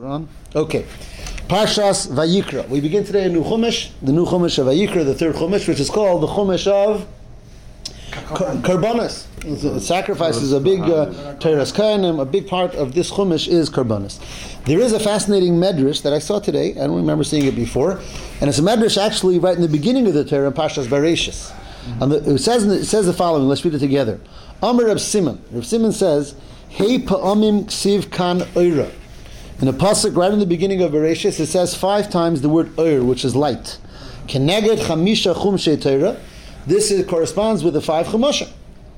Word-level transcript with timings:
We're 0.00 0.08
on? 0.08 0.28
Okay. 0.56 0.86
Parshas 1.46 2.08
Vayikra. 2.08 2.66
We 2.70 2.80
begin 2.80 3.04
today 3.04 3.26
a 3.26 3.28
new 3.28 3.42
Chumash, 3.42 3.90
the 4.00 4.12
new 4.12 4.24
Chumash 4.24 4.58
of 4.58 4.68
Vayikra, 4.68 5.04
the 5.04 5.14
third 5.14 5.34
Chumash, 5.34 5.68
which 5.68 5.78
is 5.78 5.90
called 5.90 6.22
the 6.22 6.26
Chumash 6.26 6.66
of 6.66 7.06
Karbanas. 8.62 9.78
Sacrifice 9.78 10.36
is 10.36 10.54
a 10.54 10.60
big 10.60 10.80
uh, 10.80 11.36
Kainim, 11.38 12.18
a 12.18 12.24
big 12.24 12.48
part 12.48 12.74
of 12.76 12.94
this 12.94 13.10
Chumash 13.10 13.46
is 13.46 13.68
Karbanas. 13.68 14.18
There 14.64 14.80
is 14.80 14.94
a 14.94 15.00
fascinating 15.00 15.56
medrash 15.56 16.00
that 16.00 16.14
I 16.14 16.18
saw 16.18 16.40
today, 16.40 16.70
I 16.70 16.86
don't 16.86 16.96
remember 16.96 17.22
seeing 17.22 17.44
it 17.44 17.54
before, 17.54 18.00
and 18.40 18.48
it's 18.48 18.58
a 18.58 18.62
medrash 18.62 18.96
actually 18.96 19.38
right 19.38 19.54
in 19.54 19.60
the 19.60 19.68
beginning 19.68 20.06
of 20.06 20.14
the 20.14 20.24
Torah 20.24 20.46
in 20.46 20.54
Parshas 20.54 20.86
Bereshis. 20.86 21.54
And 22.00 22.10
the, 22.10 22.36
it, 22.36 22.38
says, 22.38 22.64
it 22.64 22.86
says 22.86 23.04
the 23.04 23.12
following, 23.12 23.48
let's 23.48 23.66
read 23.66 23.74
it 23.74 23.80
together. 23.80 24.18
Amr 24.62 24.86
Reb 24.86 24.98
Simon. 24.98 25.44
Reb 25.50 25.66
Simon 25.66 25.92
says, 25.92 26.34
Hey 26.70 27.00
pa'amim 27.00 27.64
ksiv 27.66 28.10
kan 28.10 28.40
oira. 28.54 28.90
In 29.60 29.66
the 29.66 29.72
pasuk 29.72 30.16
right 30.16 30.32
in 30.32 30.38
the 30.38 30.46
beginning 30.46 30.80
of 30.80 30.92
Bereshis, 30.92 31.38
it 31.38 31.46
says 31.46 31.74
five 31.74 32.08
times 32.08 32.40
the 32.40 32.48
word 32.48 32.78
oir, 32.78 33.04
which 33.04 33.26
is 33.26 33.36
light. 33.36 33.78
Keneged 34.26 34.78
chamisha 34.78 35.34
chumshe 35.34 35.82
Torah. 35.82 36.18
This 36.66 36.90
is, 36.90 37.06
corresponds 37.06 37.62
with 37.62 37.74
the 37.74 37.82
five 37.82 38.06
chumashim. 38.06 38.50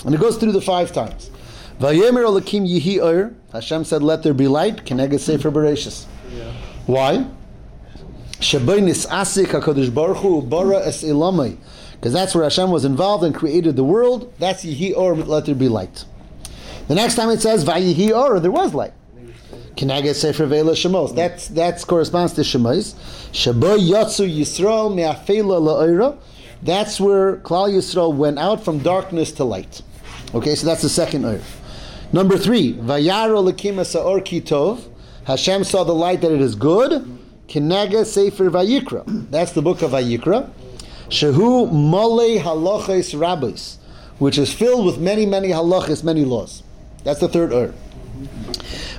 And 0.04 0.14
it 0.14 0.20
goes 0.20 0.36
through 0.36 0.52
the 0.52 0.60
five 0.60 0.92
times. 0.92 1.32
Vayemer 1.80 2.24
alakim 2.24 2.68
yihi 2.68 3.02
oir. 3.02 3.34
Hashem 3.52 3.82
said, 3.82 4.04
let 4.04 4.22
there 4.22 4.34
be 4.34 4.46
light. 4.46 4.84
Keneged 4.84 5.18
sefer 5.18 5.50
Bereshis. 5.50 6.04
Why? 6.86 7.26
Shabai 8.34 8.82
nisasik 8.82 9.46
HaKadosh 9.46 9.92
Baruch 9.92 10.18
Hu 10.18 10.42
bara 10.42 10.78
es 10.86 11.02
ilamai. 11.02 11.56
Because 11.94 12.12
that's 12.12 12.36
where 12.36 12.44
Hashem 12.44 12.70
was 12.70 12.84
involved 12.84 13.24
and 13.24 13.34
created 13.34 13.74
the 13.74 13.84
world. 13.84 14.32
That's 14.38 14.64
yihi 14.64 14.96
or, 14.96 15.16
let 15.16 15.46
there 15.46 15.56
be 15.56 15.68
light. 15.68 16.04
The 16.86 16.94
next 16.94 17.16
time 17.16 17.30
it 17.30 17.40
says 17.40 17.64
vayihi 17.64 18.16
or, 18.16 18.38
there 18.38 18.52
was 18.52 18.74
light. 18.74 18.92
Kinaget 19.76 20.14
Sefer 20.14 20.46
Vela 20.46 20.72
Shemos. 20.72 21.14
That's 21.14 21.48
that 21.48 21.84
corresponds 21.86 22.34
to 22.34 22.42
Shemos. 22.42 22.94
Shabo 23.32 23.78
Yatsu 23.78 24.28
Yisrael 24.28 24.94
Me'afela 24.94 25.60
La'ira. 25.60 26.18
That's 26.62 27.00
where 27.00 27.38
Klal 27.38 27.72
Yisrael 27.72 28.14
went 28.14 28.38
out 28.38 28.64
from 28.64 28.78
darkness 28.80 29.32
to 29.32 29.44
light. 29.44 29.82
Okay, 30.34 30.54
so 30.54 30.66
that's 30.66 30.82
the 30.82 30.88
second 30.88 31.24
Ur. 31.24 31.40
Number 32.12 32.36
three, 32.36 32.74
Vayaro 32.74 33.50
Lakim 33.50 33.84
Sa'or 33.84 34.20
Kitov. 34.20 34.88
Hashem 35.24 35.64
saw 35.64 35.84
the 35.84 35.94
light 35.94 36.20
that 36.20 36.32
it 36.32 36.40
is 36.40 36.54
good. 36.54 37.18
Kinaga 37.48 38.04
Sefer 38.04 38.50
Vayikra. 38.50 39.30
That's 39.30 39.52
the 39.52 39.62
book 39.62 39.82
of 39.82 39.92
Vayikra. 39.92 40.50
Shehu 41.08 41.70
Mole 41.72 42.38
Halachis 42.38 43.18
Rabbis, 43.18 43.78
which 44.18 44.38
is 44.38 44.52
filled 44.52 44.86
with 44.86 44.98
many, 44.98 45.26
many 45.26 45.48
halachis, 45.48 46.04
many 46.04 46.24
laws. 46.24 46.62
That's 47.04 47.20
the 47.20 47.28
third 47.28 47.52
Ur. 47.52 47.74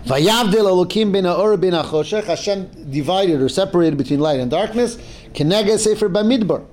Vayavdil 0.05 0.65
Elokim 0.65 1.13
bin 1.13 1.23
Ha'or 1.23 1.55
bin 1.55 1.73
Ha'choshech. 1.73 2.25
Hashem 2.25 2.91
divided 2.91 3.41
or 3.41 3.47
separated 3.47 3.97
between 3.97 4.19
light 4.19 4.39
and 4.39 4.51
darkness. 4.51 4.97
Kenega 5.33 5.79
Sefer 5.79 6.09
Bamidbar. 6.09 6.65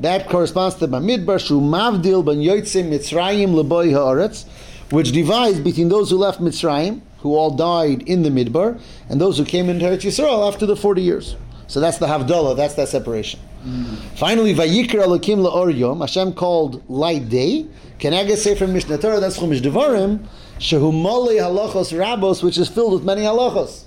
That 0.00 0.28
corresponds 0.28 0.74
to 0.76 0.88
Bamidbar. 0.88 1.38
Shu 1.38 1.60
Mavdil 1.60 2.24
ben 2.24 2.38
Yotzim 2.38 2.90
Mitzrayim 2.90 3.54
Leboy 3.54 3.92
Ha'aretz, 3.92 4.46
which 4.90 5.12
divides 5.12 5.60
between 5.60 5.88
those 5.88 6.10
who 6.10 6.16
left 6.16 6.40
Mitzrayim, 6.40 7.00
who 7.18 7.36
all 7.36 7.52
died 7.52 8.02
in 8.08 8.24
the 8.24 8.30
Midbar, 8.30 8.80
and 9.08 9.20
those 9.20 9.38
who 9.38 9.44
came 9.44 9.70
into 9.70 9.84
Eretz 9.84 10.02
Yisrael 10.02 10.52
after 10.52 10.66
the 10.66 10.74
40 10.74 11.00
years. 11.00 11.36
So 11.68 11.78
that's 11.78 11.98
the 11.98 12.06
Havdalah, 12.06 12.56
that's 12.56 12.74
that 12.74 12.88
separation. 12.88 13.38
Mm. 13.64 13.96
Finally, 14.16 14.52
Vayikra 14.52 15.04
Elokim 15.06 15.48
La'or 15.48 15.74
Yom, 15.74 16.00
Hashem 16.00 16.32
called 16.34 16.88
light 16.90 17.28
day. 17.28 17.66
Kenega 18.00 18.36
Sefer 18.36 18.66
Mishnah 18.66 18.98
Torah, 18.98 19.20
that's 19.20 19.38
Chumash 19.38 19.60
Devarim. 19.60 20.26
Shehumali 20.58 21.38
halachos 21.38 21.92
rabos, 21.92 22.42
which 22.42 22.58
is 22.58 22.68
filled 22.68 22.92
with 22.92 23.04
many 23.04 23.22
halachos. 23.22 23.84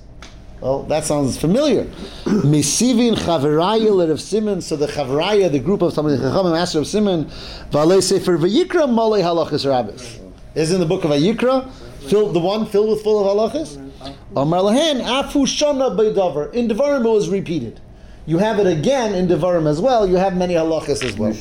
Well, 0.60 0.84
that 0.84 1.06
sounds 1.06 1.38
familiar. 1.38 1.84
Misivin 2.26 3.16
chavaraya 3.16 4.10
of 4.10 4.20
Simon. 4.20 4.62
So 4.62 4.76
the 4.76 4.88
chavaraya, 4.88 5.52
the 5.52 5.60
group 5.60 5.82
of 5.82 5.94
some 5.94 6.06
of 6.06 6.12
the 6.12 6.18
chachamim, 6.18 6.52
master 6.52 6.80
of 6.80 6.88
Simon, 6.88 7.26
v'alei 7.72 8.02
sefer 8.02 8.38
v'yikra 8.38 8.92
mali 8.92 9.22
halachos 9.22 9.70
rabbos. 9.70 10.20
Is 10.56 10.72
in 10.72 10.80
the 10.80 10.88
book 10.88 11.04
of 11.04 11.12
Vayikra, 11.12 11.72
filled 12.10 12.34
the 12.34 12.40
one 12.40 12.66
filled 12.66 12.90
with 12.90 13.04
full 13.04 13.30
of 13.30 13.54
halachos. 13.54 13.78
Amar 14.36 14.62
lahen 14.62 15.02
afu 15.02 15.46
shana 15.46 15.96
beidavar. 15.96 16.52
In 16.54 16.68
Devarim 16.68 17.06
it 17.06 17.10
was 17.10 17.30
repeated. 17.30 17.80
You 18.28 18.40
have 18.40 18.60
it 18.60 18.68
again 18.68 19.16
in 19.16 19.30
Devarim 19.30 19.68
as 19.68 19.80
well. 19.80 20.06
You 20.06 20.18
have 20.18 20.36
many 20.36 20.56
halachas 20.56 21.02
as 21.02 21.18
well. 21.18 21.34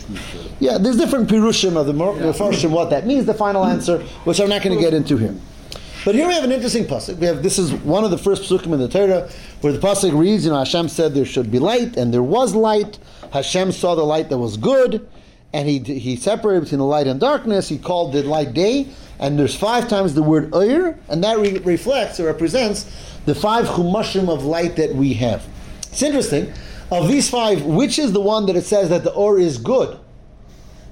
Yeah, 0.60 0.78
there's 0.78 0.96
different 0.96 1.28
pirushim 1.28 1.76
of 1.76 1.86
the 1.86 1.92
Mefarshim 1.92 2.70
what 2.70 2.90
that 2.90 3.04
means. 3.04 3.26
The 3.26 3.34
final 3.34 3.64
answer, 3.64 3.98
which 4.22 4.40
I'm 4.40 4.48
not 4.48 4.62
going 4.62 4.76
to 4.76 4.80
get 4.80 4.94
into 4.94 5.16
here. 5.16 5.34
But 6.04 6.14
here 6.14 6.28
we 6.28 6.34
have 6.34 6.44
an 6.44 6.52
interesting 6.52 6.84
pasuk. 6.84 7.16
We 7.16 7.26
have 7.26 7.42
this 7.42 7.58
is 7.58 7.72
one 7.72 8.04
of 8.04 8.12
the 8.12 8.18
first 8.18 8.44
pasukim 8.44 8.72
in 8.72 8.78
the 8.78 8.86
Torah 8.88 9.28
where 9.62 9.72
the 9.72 9.80
pasuk 9.80 10.16
reads, 10.16 10.44
you 10.44 10.52
know, 10.52 10.58
Hashem 10.58 10.88
said 10.88 11.12
there 11.12 11.24
should 11.24 11.50
be 11.50 11.58
light, 11.58 11.96
and 11.96 12.14
there 12.14 12.22
was 12.22 12.54
light. 12.54 13.00
Hashem 13.32 13.72
saw 13.72 13.96
the 13.96 14.04
light 14.04 14.28
that 14.28 14.38
was 14.38 14.56
good, 14.56 15.08
and 15.52 15.68
he 15.68 15.80
he 15.80 16.14
separated 16.14 16.60
between 16.60 16.78
the 16.78 16.84
light 16.84 17.08
and 17.08 17.18
darkness. 17.18 17.68
He 17.68 17.78
called 17.78 18.12
the 18.12 18.22
light 18.22 18.54
day, 18.54 18.86
and 19.18 19.36
there's 19.36 19.56
five 19.56 19.88
times 19.88 20.14
the 20.14 20.22
word 20.22 20.54
oir, 20.54 20.96
and 21.08 21.24
that 21.24 21.40
re- 21.40 21.58
reflects 21.58 22.20
or 22.20 22.26
represents 22.26 22.84
the 23.24 23.34
five 23.34 23.66
chumashim 23.66 24.28
of 24.28 24.44
light 24.44 24.76
that 24.76 24.94
we 24.94 25.14
have. 25.14 25.44
It's 25.90 26.02
interesting 26.02 26.52
of 26.90 27.08
these 27.08 27.28
five, 27.28 27.62
which 27.64 27.98
is 27.98 28.12
the 28.12 28.20
one 28.20 28.46
that 28.46 28.56
it 28.56 28.64
says 28.64 28.88
that 28.90 29.04
the 29.04 29.12
or 29.12 29.38
is 29.38 29.58
good? 29.58 29.98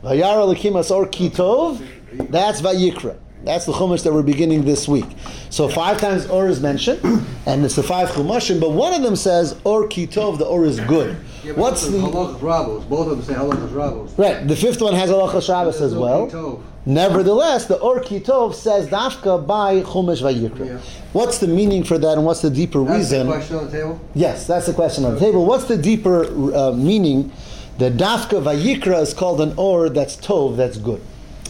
Vayara 0.03 0.55
lekimas 0.55 0.91
or 0.91 1.07
kitov. 1.07 1.85
That's 2.31 2.61
Vayikra. 2.61 3.19
That's 3.45 3.67
the 3.67 3.73
chumash 3.73 4.03
that 4.05 4.13
we're 4.13 4.23
beginning 4.23 4.65
this 4.65 4.89
week. 4.89 5.05
So 5.51 5.69
five 5.69 5.99
times 6.01 6.27
or 6.27 6.49
is 6.49 6.61
mentioned, 6.61 7.01
and 7.47 7.65
it's 7.65 7.77
the 7.77 7.83
five 7.83 8.09
chumashim. 8.11 8.59
But 8.59 8.71
one 8.71 8.95
of 8.95 9.03
them 9.03 9.17
says 9.17 9.61
or 9.65 9.87
kitov. 9.89 10.39
The 10.39 10.47
or 10.47 10.65
is 10.65 10.81
good. 10.81 11.17
Yeah, 11.43 11.53
What's 11.53 11.87
the 11.87 11.99
halachas? 11.99 12.89
Both 12.89 13.09
of 13.09 13.19
them 13.19 13.23
say 13.23 13.35
halachas 13.35 14.19
right? 14.19 14.49
The 14.49 14.57
fifth 14.57 14.81
one 14.81 14.95
has 14.95 15.11
halachas 15.11 15.47
Shabbos 15.47 15.81
as 15.83 15.95
well. 15.95 16.29
kitov. 16.31 16.63
Nevertheless, 16.87 17.65
the 17.65 17.79
or 17.79 18.01
kitov 18.01 18.55
says 18.55 18.89
dafka 18.89 19.47
by 19.47 19.81
chumash 19.81 20.21
Vayikra. 20.21 20.67
Yeah. 20.67 20.79
What's 21.15 21.39
the 21.39 21.49
meaning 21.49 21.83
for 21.83 21.97
that, 21.97 22.19
and 22.19 22.27
what's 22.27 22.43
the 22.43 22.51
deeper 22.51 22.85
That's 22.85 23.11
the 23.11 23.17
reason? 23.17 23.27
question 23.27 23.57
on 23.57 23.67
the 23.67 23.73
table. 23.73 24.01
Yes, 24.15 24.47
that's 24.47 24.67
the 24.67 24.75
question 24.75 25.05
on 25.05 25.15
the 25.15 25.21
table. 25.21 25.47
What's 25.47 25.65
the 25.65 25.79
deeper 25.79 26.55
uh, 26.55 26.73
meaning? 26.73 27.33
The 27.79 27.91
dafka 27.91 28.43
vayikra 28.43 29.01
is 29.01 29.15
called 29.15 29.41
an 29.41 29.55
or 29.57 29.89
that's 29.89 30.17
tov, 30.17 30.57
that's 30.57 30.77
good. 30.77 31.01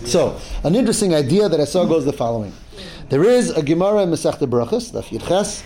So, 0.04 0.38
an 0.62 0.74
interesting 0.74 1.14
idea 1.14 1.48
that 1.48 1.60
I 1.60 1.64
saw 1.64 1.84
goes 1.84 2.04
the 2.04 2.12
following. 2.12 2.52
There 3.08 3.24
is 3.24 3.50
a 3.50 3.62
Gemara 3.62 4.02
in 4.02 4.10
Masechta 4.10 4.48
Brachas, 4.48 4.92
Daf 4.92 5.08
Yirches. 5.08 5.62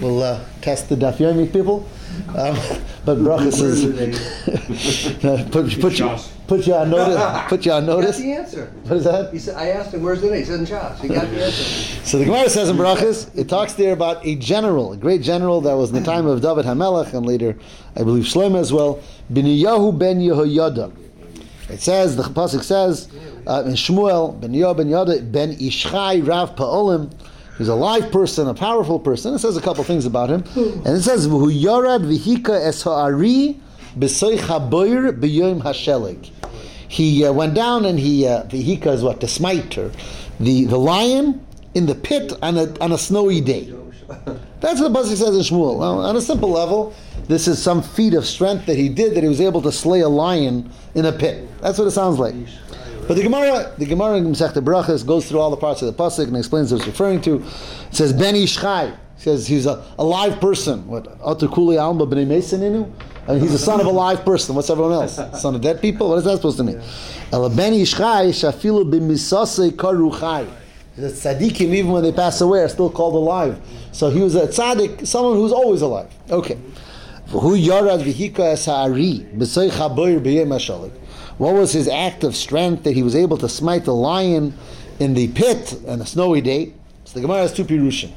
We'll 0.00 0.22
uh, 0.22 0.44
test 0.60 0.88
the 0.88 0.96
Daf 0.96 1.16
Yomi 1.16 1.52
people. 1.52 1.88
Um, 2.28 2.56
but 3.04 3.18
Brachas 3.18 3.60
is... 3.62 3.84
put, 5.50 5.80
put, 5.80 5.98
you, 5.98 6.16
put 6.46 6.66
you 6.66 6.74
on 6.74 6.90
notice. 6.90 7.42
Put 7.48 7.64
you 7.64 7.72
on 7.72 7.82
He 7.82 7.86
got 7.88 7.96
notice. 8.00 8.18
the 8.18 8.32
answer. 8.32 8.72
What 8.84 8.96
is 8.96 9.04
that? 9.04 9.32
He 9.32 9.38
said, 9.38 9.56
I 9.56 9.68
asked 9.68 9.94
him, 9.94 10.02
where's 10.02 10.20
the 10.20 10.28
name? 10.28 10.38
He 10.38 10.44
said 10.44 10.60
in 10.60 10.66
Shas. 10.66 10.98
He 11.00 11.08
got 11.08 11.28
the 11.30 11.44
answer. 11.44 11.62
So 12.04 12.18
the 12.18 12.24
Gemara 12.24 12.48
says 12.50 12.68
in 12.68 12.76
Brachas, 12.76 13.36
it 13.36 13.48
talks 13.48 13.74
there 13.74 13.92
about 13.92 14.24
a 14.26 14.36
general, 14.36 14.92
a 14.92 14.96
great 14.96 15.22
general 15.22 15.60
that 15.62 15.74
was 15.74 15.90
in 15.90 15.96
the 15.96 16.04
time 16.04 16.26
of 16.26 16.40
David 16.42 16.64
Hamelech 16.64 17.14
and 17.14 17.24
later, 17.24 17.56
I 17.96 18.00
believe, 18.02 18.24
Shlomo 18.24 18.58
as 18.58 18.72
well, 18.72 19.00
Beniyahu 19.32 19.98
ben 19.98 20.20
Yehoyada. 20.20 20.94
It 21.68 21.80
says, 21.80 22.16
the 22.16 22.24
Pasuk 22.24 22.62
says, 22.62 23.08
uh, 23.46 23.62
in 23.64 23.72
Shmuel, 23.72 24.38
Ben 24.40 24.52
Yehoyada 24.52 24.76
ben 24.76 24.88
Yehoyada, 24.88 25.32
ben 25.32 25.56
Ishchai 25.56 26.26
Rav 26.26 26.54
Pa'olim, 26.56 27.12
He's 27.58 27.68
a 27.68 27.74
live 27.74 28.10
person, 28.10 28.48
a 28.48 28.54
powerful 28.54 28.98
person. 28.98 29.34
It 29.34 29.38
says 29.38 29.56
a 29.56 29.60
couple 29.60 29.84
things 29.84 30.06
about 30.06 30.30
him. 30.30 30.42
And 30.56 30.96
it 30.96 31.02
says, 31.02 31.28
V'hu 31.28 31.52
yorad 31.62 32.00
v'hika 32.02 32.58
es 32.58 32.82
ha'ari 32.82 33.60
b'soich 33.96 34.40
ha'boir 34.40 35.12
b'yoim 35.12 35.62
ha'shelig. 35.62 36.30
He 36.88 37.24
uh, 37.24 37.32
went 37.32 37.54
down 37.54 37.84
and 37.84 37.98
he, 37.98 38.26
uh, 38.26 38.44
v'hika 38.44 38.88
is 38.88 39.02
what? 39.02 39.20
To 39.20 39.28
smite 39.28 39.74
her. 39.74 39.90
The, 40.40 40.64
the 40.64 40.78
lion 40.78 41.44
in 41.74 41.86
the 41.86 41.94
pit 41.94 42.32
on 42.42 42.58
a, 42.58 42.78
on 42.80 42.92
a 42.92 42.98
snowy 42.98 43.40
day. 43.40 43.72
That's 44.60 44.80
what 44.80 44.92
the 44.92 44.98
Pasuk 44.98 45.16
says 45.16 45.34
in 45.34 45.56
Shmuel. 45.56 45.80
Now, 45.80 45.98
on 45.98 46.16
a 46.16 46.20
simple 46.20 46.50
level, 46.50 46.94
this 47.28 47.48
is 47.48 47.60
some 47.60 47.82
feat 47.82 48.14
of 48.14 48.26
strength 48.26 48.66
that 48.66 48.76
he 48.76 48.88
did 48.88 49.14
that 49.14 49.22
he 49.22 49.28
was 49.28 49.40
able 49.40 49.62
to 49.62 49.72
slay 49.72 50.00
a 50.00 50.08
lion 50.08 50.70
in 50.94 51.06
a 51.06 51.12
pit. 51.12 51.48
That's 51.60 51.78
what 51.78 51.88
it 51.88 51.92
sounds 51.92 52.18
like. 52.18 52.34
But 53.08 53.14
the 53.14 53.22
Gemara, 53.22 53.74
the 53.78 53.86
Gemara 53.86 54.18
in 54.18 54.26
Masechta 54.26 54.62
Brachas 54.62 55.04
goes 55.04 55.28
through 55.28 55.40
all 55.40 55.50
the 55.50 55.56
parts 55.56 55.82
of 55.82 55.86
the 55.86 56.02
pasuk 56.02 56.28
and 56.28 56.36
explains 56.36 56.70
what 56.70 56.78
it's 56.78 56.86
referring 56.86 57.20
to. 57.22 57.36
It 57.42 57.94
says 57.94 58.12
Ben 58.12 58.34
Ishchai. 58.34 58.96
Says 59.16 59.46
he's 59.46 59.66
a, 59.66 59.84
a 59.98 60.04
live 60.04 60.40
person. 60.40 60.86
What? 60.86 61.04
Atukuli 61.20 61.80
Alma 61.80 62.06
B'nei 62.06 62.26
Mesaninu? 62.26 62.90
I 63.26 63.32
mean, 63.32 63.40
he's 63.40 63.54
a 63.54 63.58
son 63.58 63.80
of 63.80 63.86
a 63.86 63.90
live 63.90 64.24
person. 64.24 64.56
What's 64.56 64.68
everyone 64.68 64.92
else? 64.92 65.16
Son 65.40 65.54
of 65.54 65.60
dead 65.60 65.80
people? 65.80 66.08
What 66.08 66.18
is 66.18 66.24
that 66.24 66.36
supposed 66.36 66.56
to 66.58 66.64
mean? 66.64 66.82
Ela 67.30 67.50
Ben 67.50 67.72
Ishchai 67.72 68.30
shafilu 68.30 68.84
karuchai. 69.76 70.48
The 70.96 71.08
tzaddikim, 71.08 71.72
even 71.72 71.92
when 71.92 72.02
they 72.02 72.12
pass 72.12 72.40
away, 72.40 72.60
are 72.60 72.68
still 72.68 72.90
called 72.90 73.14
alive. 73.14 73.58
So 73.92 74.10
he 74.10 74.20
was 74.20 74.34
a 74.34 74.46
tzaddik, 74.46 75.06
someone 75.06 75.36
who's 75.36 75.52
always 75.52 75.80
alive. 75.80 76.12
Okay. 76.30 76.58
Who 77.28 77.56
yarad 77.56 78.02
v'hika 78.02 78.40
es 78.40 78.66
ha'ari 78.66 79.26
b'soich 79.34 79.70
haboir 79.70 80.20
b'yem 80.20 80.48
ha'shalik. 80.48 80.92
What 81.38 81.54
was 81.54 81.72
his 81.72 81.88
act 81.88 82.24
of 82.24 82.36
strength 82.36 82.82
that 82.82 82.92
he 82.92 83.02
was 83.02 83.14
able 83.16 83.38
to 83.38 83.48
smite 83.48 83.84
the 83.84 83.94
lion 83.94 84.52
in 84.98 85.14
the 85.14 85.28
pit 85.28 85.80
on 85.88 86.02
a 86.02 86.06
snowy 86.06 86.42
day? 86.42 86.74
So 87.04 87.14
the 87.14 87.20
Gemara 87.22 87.38
has 87.38 87.54
two 87.54 87.64
pirushim. 87.64 88.12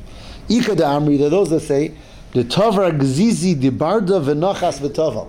Ika 0.50 0.76
da 0.76 1.00
Amri, 1.00 1.18
there 1.18 1.28
are 1.28 1.30
those 1.30 1.50
that 1.52 1.62
say, 1.62 1.94
the 2.36 2.44
Tovar 2.44 2.92
Gzizi 2.92 3.60
the 3.60 3.72
Barda 3.72 4.22
V'Nochas 4.22 4.80
V'Toval, 4.80 5.26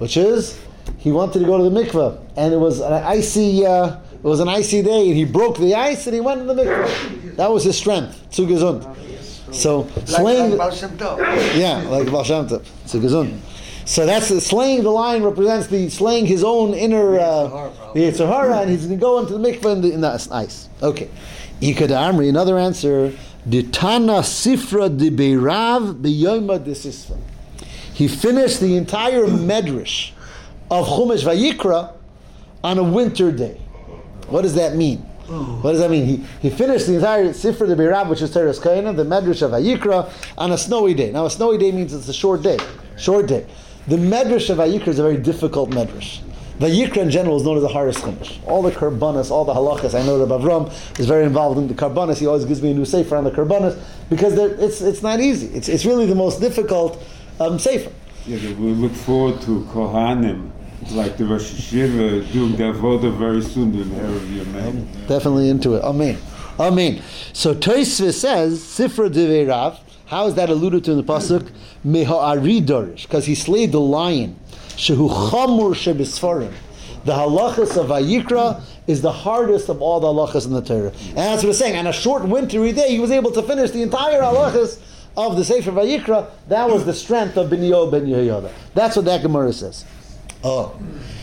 which 0.00 0.16
is 0.16 0.60
he 0.98 1.12
wanted 1.12 1.38
to 1.38 1.44
go 1.46 1.56
to 1.56 1.70
the 1.70 1.82
mikveh, 1.82 2.20
and 2.36 2.52
it 2.52 2.56
was 2.56 2.80
an 2.80 2.92
icy. 2.92 3.64
Uh, 3.64 4.00
it 4.12 4.24
was 4.24 4.40
an 4.40 4.48
icy 4.48 4.82
day, 4.82 5.06
and 5.06 5.16
he 5.16 5.24
broke 5.24 5.56
the 5.56 5.76
ice, 5.76 6.08
and 6.08 6.14
he 6.14 6.20
went 6.20 6.40
to 6.40 6.52
the 6.52 6.60
mikveh. 6.60 7.36
That 7.36 7.52
was 7.52 7.62
his 7.62 7.78
strength. 7.78 8.34
Zu 8.34 8.46
gesund. 8.46 8.82
So 9.54 9.86
slaying. 10.04 10.50
Like, 10.50 10.50
like 10.50 10.58
Baal 10.58 10.70
Shem 10.72 10.98
Tov. 10.98 11.56
Yeah, 11.56 11.76
like 11.88 12.10
Baal 12.10 12.24
Shem 12.24 12.48
Tov. 12.48 12.66
It's 12.84 12.94
a. 12.94 13.40
So 13.86 14.04
that's 14.04 14.28
the 14.28 14.40
slaying 14.40 14.82
the 14.82 14.90
lion 14.90 15.22
represents 15.22 15.68
the 15.68 15.88
slaying 15.88 16.26
his 16.26 16.42
own 16.42 16.74
inner 16.74 17.20
uh, 17.20 17.70
the 17.94 18.00
Yetzer 18.00 18.26
Hara, 18.26 18.58
and 18.58 18.70
he's 18.70 18.86
going 18.86 18.98
to 18.98 19.00
go 19.00 19.20
into 19.20 19.38
the 19.38 19.38
mikveh 19.38 19.76
in 19.76 19.80
the, 19.80 19.92
in 19.92 20.00
the 20.00 20.28
ice. 20.32 20.68
Okay. 20.82 21.08
Ikad 21.60 21.88
Amri, 21.88 22.28
another 22.28 22.58
answer. 22.58 23.16
The 23.48 23.62
Tana 23.62 24.20
Sifra 24.20 24.94
de 24.94 25.10
Beirav 25.10 26.02
B'Yoma 26.02 26.62
de 26.62 26.72
Sisra. 26.72 27.16
He 27.94 28.06
finished 28.06 28.60
the 28.60 28.76
entire 28.76 29.24
medrash 29.24 30.10
of 30.70 30.86
Chumash 30.86 31.24
Vayikra 31.24 31.94
on 32.62 32.76
a 32.76 32.82
winter 32.82 33.32
day. 33.32 33.58
What 34.26 34.42
does 34.42 34.54
that 34.56 34.76
mean? 34.76 34.98
What 34.98 35.72
does 35.72 35.80
that 35.80 35.90
mean? 35.90 36.04
He, 36.04 36.16
he 36.42 36.50
finished 36.50 36.88
the 36.88 36.96
entire 36.96 37.30
Sifra 37.30 37.66
de 37.66 37.74
Beirav, 37.74 38.10
which 38.10 38.20
is 38.20 38.30
Teres 38.30 38.60
Kaina, 38.60 38.94
the 38.94 39.04
Medrash 39.04 39.40
of 39.40 39.52
Vayikra, 39.52 40.12
on 40.36 40.52
a 40.52 40.58
snowy 40.58 40.92
day. 40.92 41.10
Now, 41.10 41.24
a 41.24 41.30
snowy 41.30 41.56
day 41.56 41.72
means 41.72 41.94
it's 41.94 42.08
a 42.08 42.12
short 42.12 42.42
day. 42.42 42.58
Short 42.98 43.28
day. 43.28 43.46
The 43.86 43.96
Medrash 43.96 44.50
of 44.50 44.58
Vayikra 44.58 44.88
is 44.88 44.98
a 44.98 45.02
very 45.02 45.16
difficult 45.16 45.70
Medrash. 45.70 46.20
Vayikra 46.58 46.98
in 46.98 47.10
general 47.10 47.36
is 47.36 47.44
known 47.44 47.56
as 47.56 47.62
the 47.62 47.68
hardest 47.68 48.00
chumash. 48.00 48.38
All 48.46 48.62
the 48.62 48.72
karbanas, 48.72 49.30
all 49.30 49.44
the 49.44 49.54
halachas. 49.54 49.98
I 49.98 50.04
know 50.04 50.24
that 50.24 50.28
Avram 50.28 50.72
is 50.98 51.06
very 51.06 51.24
involved 51.24 51.58
in 51.58 51.68
the 51.68 51.74
karbanas. 51.74 52.18
He 52.18 52.26
always 52.26 52.44
gives 52.44 52.60
me 52.62 52.72
a 52.72 52.74
new 52.74 52.84
sefer 52.84 53.16
on 53.16 53.24
the 53.24 53.30
karbanas 53.30 53.80
because 54.10 54.34
it's 54.34 54.80
it's 54.80 55.02
not 55.02 55.20
easy. 55.20 55.46
It's 55.48 55.68
it's 55.68 55.84
really 55.84 56.06
the 56.06 56.16
most 56.16 56.40
difficult 56.40 57.02
um, 57.38 57.58
sefer. 57.58 57.92
Yeah, 58.26 58.54
we 58.56 58.72
look 58.72 58.92
forward 58.92 59.40
to 59.42 59.60
Kohanim, 59.72 60.50
like 60.90 61.16
the 61.16 61.24
Rosh 61.24 61.50
Hashiva, 61.50 62.30
doing 62.32 62.56
their 62.56 62.72
voda 62.72 63.10
very 63.10 63.40
soon 63.40 63.74
in 63.74 63.88
Erev 63.90 64.44
Yomei. 64.44 65.06
Definitely 65.06 65.48
into 65.48 65.76
it. 65.76 65.82
Amen. 65.82 66.18
Amen. 66.60 67.00
So 67.32 67.54
Toisva 67.54 68.12
says, 68.12 68.60
Sifra 68.60 69.08
Deverav, 69.08 69.78
how 70.06 70.26
is 70.26 70.34
that 70.34 70.50
alluded 70.50 70.84
to 70.84 70.90
in 70.90 70.96
the 70.98 71.04
Pasuk? 71.04 71.50
Meha'ari 71.86 72.60
Dorish, 72.60 73.02
because 73.02 73.26
he 73.26 73.34
slayed 73.34 73.72
the 73.72 73.80
lion. 73.80 74.38
Shehu 74.78 75.10
Chamur 75.30 75.74
Shebisfarim. 75.74 76.52
The 77.04 77.12
halachas 77.12 77.76
of 77.76 77.88
Vayikra 77.88 78.62
is 78.86 79.02
the 79.02 79.10
hardest 79.10 79.68
of 79.68 79.82
all 79.82 79.98
the 79.98 80.06
halachas 80.06 80.46
in 80.46 80.52
the 80.52 80.62
Torah. 80.62 80.92
And 81.08 81.16
that's 81.16 81.42
what 81.42 81.50
it's 81.50 81.58
saying. 81.58 81.76
On 81.76 81.88
a 81.88 81.92
short 81.92 82.24
wintry 82.24 82.72
day, 82.72 82.90
he 82.90 83.00
was 83.00 83.10
able 83.10 83.32
to 83.32 83.42
finish 83.42 83.72
the 83.72 83.82
entire 83.82 84.20
halachas 84.20 84.80
of 85.16 85.36
the 85.36 85.44
Sefer 85.44 85.72
Vayikra. 85.72 86.30
That 86.46 86.70
was 86.70 86.84
the 86.84 86.94
strength 86.94 87.36
of 87.36 87.50
Ben 87.50 87.64
Yo 87.64 87.90
Ben 87.90 88.06
Yehoyada. 88.06 88.52
That's 88.74 88.94
what 88.94 89.04
that 89.06 89.22
Gemara 89.22 89.52
says. 89.52 89.84
Oh. 90.44 90.78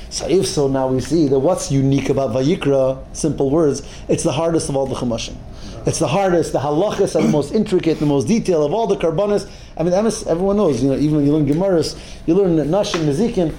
So 0.10 0.28
if 0.28 0.48
so, 0.48 0.68
now 0.68 0.88
we 0.88 1.00
see 1.00 1.30
that 1.30 1.40
what's 1.40 1.72
unique 1.72 2.10
about 2.10 2.32
Vayikra, 2.32 3.16
simple 3.16 3.50
words, 3.50 3.84
it's 4.10 4.24
the 4.24 4.34
hardest 4.34 4.68
of 4.68 4.76
all 4.76 4.86
the 4.86 4.96
Chumashim. 4.96 5.38
It's 5.86 6.00
the 6.00 6.08
hardest, 6.08 6.52
the 6.52 6.60
halachas 6.60 7.16
are 7.16 7.22
the 7.22 7.30
most 7.30 7.54
intricate, 7.54 8.00
the 8.00 8.06
most 8.06 8.28
detailed 8.28 8.66
of 8.66 8.74
all 8.74 8.88
the 8.88 8.98
karbanas. 8.98 9.50
I 9.78 9.84
mean, 9.84 9.94
everyone 9.94 10.58
knows, 10.58 10.82
you 10.82 10.90
know, 10.90 10.96
even 10.96 11.18
when 11.18 11.26
you 11.26 11.34
learn 11.34 11.46
Gemaras, 11.46 12.00
you 12.26 12.34
learn 12.34 12.56
Nashim, 12.56 13.02
Nezikin, 13.06 13.52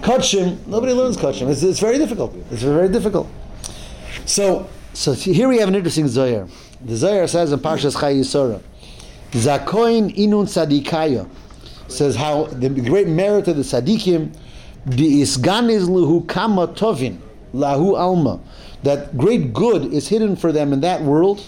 Kachim, 0.00 0.66
nobody 0.66 0.92
learns 0.92 1.16
Kachim. 1.16 1.50
It's, 1.50 1.62
it's 1.62 1.80
very 1.80 1.98
difficult. 1.98 2.34
It's 2.50 2.62
very 2.62 2.88
difficult. 2.88 3.28
So, 4.24 4.68
so 4.94 5.12
here 5.12 5.48
we 5.48 5.58
have 5.58 5.68
an 5.68 5.74
interesting 5.74 6.08
Zohar. 6.08 6.48
The 6.80 6.96
Zohar 6.96 7.26
says 7.26 7.52
in 7.52 7.58
Parshas 7.60 8.00
Chai 8.00 8.14
Yisora, 8.14 8.62
Zakoin 9.32 10.14
inun 10.16 10.46
sadikaya 10.46 11.28
says 11.88 12.16
how 12.16 12.44
the 12.44 12.68
great 12.68 13.08
merit 13.08 13.48
of 13.48 13.56
the 13.56 13.62
sadikim, 13.62 14.34
the 14.86 15.22
isganiz 15.22 15.88
lahu 15.88 16.26
kama 16.26 16.68
tovin 16.68 17.18
lahu 17.52 17.98
alma, 17.98 18.40
that 18.82 19.16
great 19.18 19.52
good 19.52 19.92
is 19.92 20.08
hidden 20.08 20.36
for 20.36 20.52
them 20.52 20.72
in 20.72 20.80
that 20.80 21.02
world. 21.02 21.44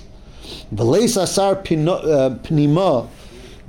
V'leis 0.75 1.21
asar 1.21 1.57
uh, 1.57 1.61
pnima, 1.63 3.09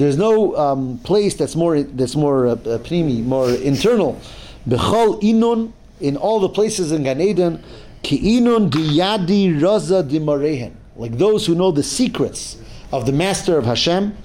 there's 0.01 0.18
no 0.18 0.56
um, 0.57 0.98
place 1.00 1.36
that's 1.36 1.56
more 1.56 1.81
that's 1.83 2.15
more 2.15 2.48
uh, 2.48 2.51
uh, 2.51 2.80
pnimi, 2.80 3.24
more 3.24 3.51
internal. 3.51 4.19
Bechol 4.68 5.21
inun 5.21 5.74
in 6.00 6.18
all 6.18 6.39
the 6.39 6.50
places 6.50 6.92
in 6.92 7.03
Gan 7.03 7.21
Eden, 7.21 7.63
ki 8.01 8.39
inun 8.39 8.71
diyadi 8.71 9.59
raza 9.59 10.03
dimarehen, 10.07 10.74
like 10.95 11.18
those 11.18 11.45
who 11.45 11.53
know 11.53 11.71
the 11.71 11.83
secrets 11.83 12.57
of 12.92 13.06
the 13.06 13.12
Master 13.12 13.59
of 13.59 13.65
Hashem. 13.65 14.18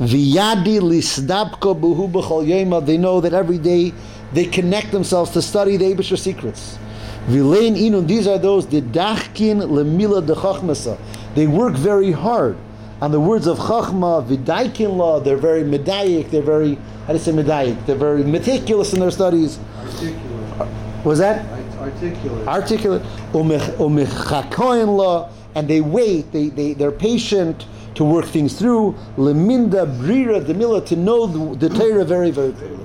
Viyadi 0.00 0.80
lisdabko 0.80 1.78
buhu 1.80 2.10
b'chol 2.10 2.44
yema. 2.44 2.84
They 2.84 2.98
know 2.98 3.20
that 3.20 3.32
every 3.32 3.58
day 3.58 3.92
they 4.32 4.46
connect 4.46 4.90
themselves 4.90 5.30
to 5.32 5.42
study 5.42 5.76
the 5.76 5.84
Abishur 5.84 6.18
secrets. 6.18 6.78
Vilein 7.26 7.76
inun. 7.76 8.08
These 8.08 8.26
are 8.26 8.38
those 8.38 8.66
didachkin 8.66 9.62
lemila 9.68 10.26
de 10.26 10.34
chachmasa. 10.34 10.98
They 11.36 11.46
work 11.46 11.74
very 11.74 12.10
hard 12.10 12.56
on 13.02 13.10
the 13.10 13.20
words 13.20 13.46
of 13.46 13.58
chachma. 13.58 14.24
Vidaikin 14.26 14.96
law. 14.96 15.20
They're 15.20 15.36
very 15.36 15.62
medayik. 15.62 16.30
They're 16.30 16.40
very 16.40 16.78
how 17.02 17.08
do 17.08 17.14
you 17.14 17.18
say 17.18 17.32
medayik? 17.32 17.84
They're 17.84 17.96
very 17.96 18.22
meticulous 18.22 18.92
in 18.92 19.00
their 19.00 19.10
studies. 19.10 19.58
Articulate. 19.76 21.04
Was 21.04 21.18
that? 21.18 21.44
Articulate. 21.80 22.46
articulate, 22.46 23.02
umechakoin 23.32 24.96
law, 24.96 25.30
and 25.56 25.66
they 25.66 25.80
wait, 25.80 26.30
they, 26.30 26.48
they, 26.48 26.74
they're 26.74 26.92
patient 26.92 27.66
to 27.96 28.04
work 28.04 28.26
things 28.26 28.56
through, 28.56 28.94
leminda 29.16 29.84
brira 29.98 30.40
demila, 30.44 30.86
to 30.86 30.94
know 30.94 31.26
the, 31.26 31.68
the 31.68 31.76
Torah 31.76 32.04
very, 32.04 32.30
very 32.30 32.52
clearly. 32.52 32.76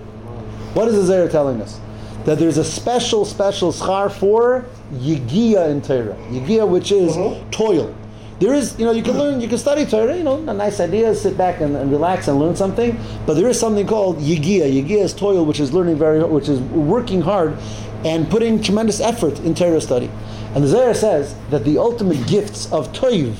What 0.73 0.87
is 0.87 1.07
the 1.07 1.13
Zayar 1.13 1.29
telling 1.29 1.61
us? 1.61 1.79
That 2.25 2.39
there's 2.39 2.57
a 2.57 2.63
special, 2.63 3.23
special 3.23 3.71
schar 3.71 4.11
for 4.11 4.65
yigia 4.93 5.69
in 5.69 5.83
Torah. 5.83 6.17
Yigia, 6.31 6.67
which 6.67 6.91
is 6.91 7.15
uh-huh. 7.15 7.39
toil. 7.51 7.95
There 8.39 8.53
is, 8.53 8.77
you 8.77 8.85
know, 8.85 8.91
you 8.91 9.01
can 9.01 9.17
learn, 9.17 9.41
you 9.41 9.47
can 9.47 9.57
study 9.57 9.83
Torah, 9.85 10.15
you 10.15 10.23
know, 10.23 10.37
a 10.47 10.53
nice 10.53 10.79
idea, 10.79 11.15
sit 11.15 11.35
back 11.37 11.59
and, 11.59 11.75
and 11.75 11.89
relax 11.89 12.27
and 12.27 12.37
learn 12.39 12.55
something. 12.55 12.99
But 13.25 13.33
there 13.33 13.47
is 13.47 13.59
something 13.59 13.87
called 13.87 14.19
yigia. 14.19 14.71
Yigia 14.71 15.03
is 15.03 15.13
toil, 15.13 15.43
which 15.43 15.59
is 15.59 15.73
learning 15.73 15.97
very, 15.97 16.23
which 16.23 16.47
is 16.47 16.59
working 16.59 17.21
hard 17.21 17.57
and 18.05 18.29
putting 18.29 18.61
tremendous 18.61 18.99
effort 18.99 19.39
in 19.39 19.55
Torah 19.55 19.81
study. 19.81 20.11
And 20.53 20.63
the 20.63 20.67
Zohar 20.67 20.93
says 20.93 21.35
that 21.49 21.65
the 21.65 21.79
ultimate 21.79 22.27
gifts 22.27 22.71
of 22.71 22.93
toiv, 22.93 23.35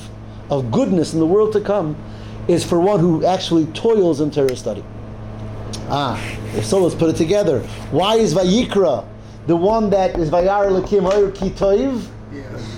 of 0.50 0.72
goodness 0.72 1.14
in 1.14 1.20
the 1.20 1.26
world 1.26 1.52
to 1.52 1.60
come, 1.60 1.96
is 2.48 2.64
for 2.64 2.80
one 2.80 2.98
who 2.98 3.24
actually 3.24 3.66
toils 3.66 4.20
in 4.20 4.32
Torah 4.32 4.56
study. 4.56 4.82
Ah, 5.90 6.20
so, 6.62 6.82
let's 6.82 6.94
put 6.94 7.10
it 7.10 7.16
together. 7.16 7.60
Why 7.92 8.16
is 8.16 8.34
Vayikra 8.34 9.06
the 9.46 9.56
one 9.56 9.90
that 9.90 10.18
is 10.18 10.28
Vayar 10.28 10.68
Lakim 10.70 11.34
Ki 11.34 11.50
Toiv? 11.50 12.06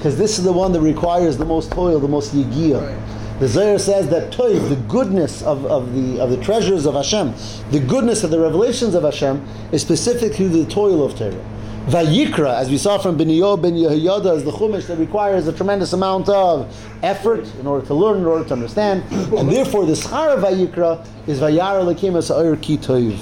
Because 0.01 0.17
this 0.17 0.39
is 0.39 0.45
the 0.45 0.53
one 0.53 0.73
that 0.73 0.81
requires 0.81 1.37
the 1.37 1.45
most 1.45 1.71
toil, 1.73 2.01
the 2.01 2.09
most 2.09 2.35
yigia. 2.35 2.81
Right. 2.81 3.39
The 3.39 3.49
Zohar 3.49 3.79
says 3.79 4.09
that 4.09 4.33
toiv, 4.33 4.71
the 4.71 4.77
goodness 4.89 5.43
of, 5.43 5.67
of 5.67 5.93
the 5.93 6.19
of 6.19 6.31
the 6.31 6.39
treasures 6.39 6.87
of 6.87 6.95
Hashem, 6.95 7.35
the 7.71 7.81
goodness 7.81 8.25
of 8.25 8.31
the 8.31 8.41
revelations 8.41 8.95
of 8.95 9.03
Hashem, 9.03 9.47
is 9.73 9.83
specific 9.83 10.33
to 10.37 10.49
the 10.49 10.65
toil 10.71 11.05
of 11.05 11.19
Torah. 11.19 11.45
Vayikra, 11.85 12.55
as 12.55 12.71
we 12.71 12.79
saw 12.79 12.97
from 12.97 13.19
Ben 13.19 13.29
Yob 13.29 13.61
Ben 13.61 13.75
Yehoyada, 13.75 14.37
is 14.37 14.45
the 14.45 14.53
chumash 14.53 14.87
that 14.87 14.97
requires 14.97 15.47
a 15.47 15.53
tremendous 15.53 15.93
amount 15.93 16.31
of 16.31 16.75
effort 17.03 17.55
in 17.57 17.67
order 17.67 17.87
to 17.87 17.93
learn, 17.93 18.21
in 18.21 18.25
order 18.25 18.45
to 18.45 18.55
understand, 18.55 19.03
and 19.13 19.51
therefore 19.51 19.85
the 19.85 19.93
schar 19.93 20.35
of 20.35 20.43
Vayikra 20.43 21.07
is 21.29 21.41
Vayar 21.41 21.83
Elokim 21.83 22.13
Esa'ir 22.13 22.59
Ki 22.63 22.79
Toiv. 22.79 23.19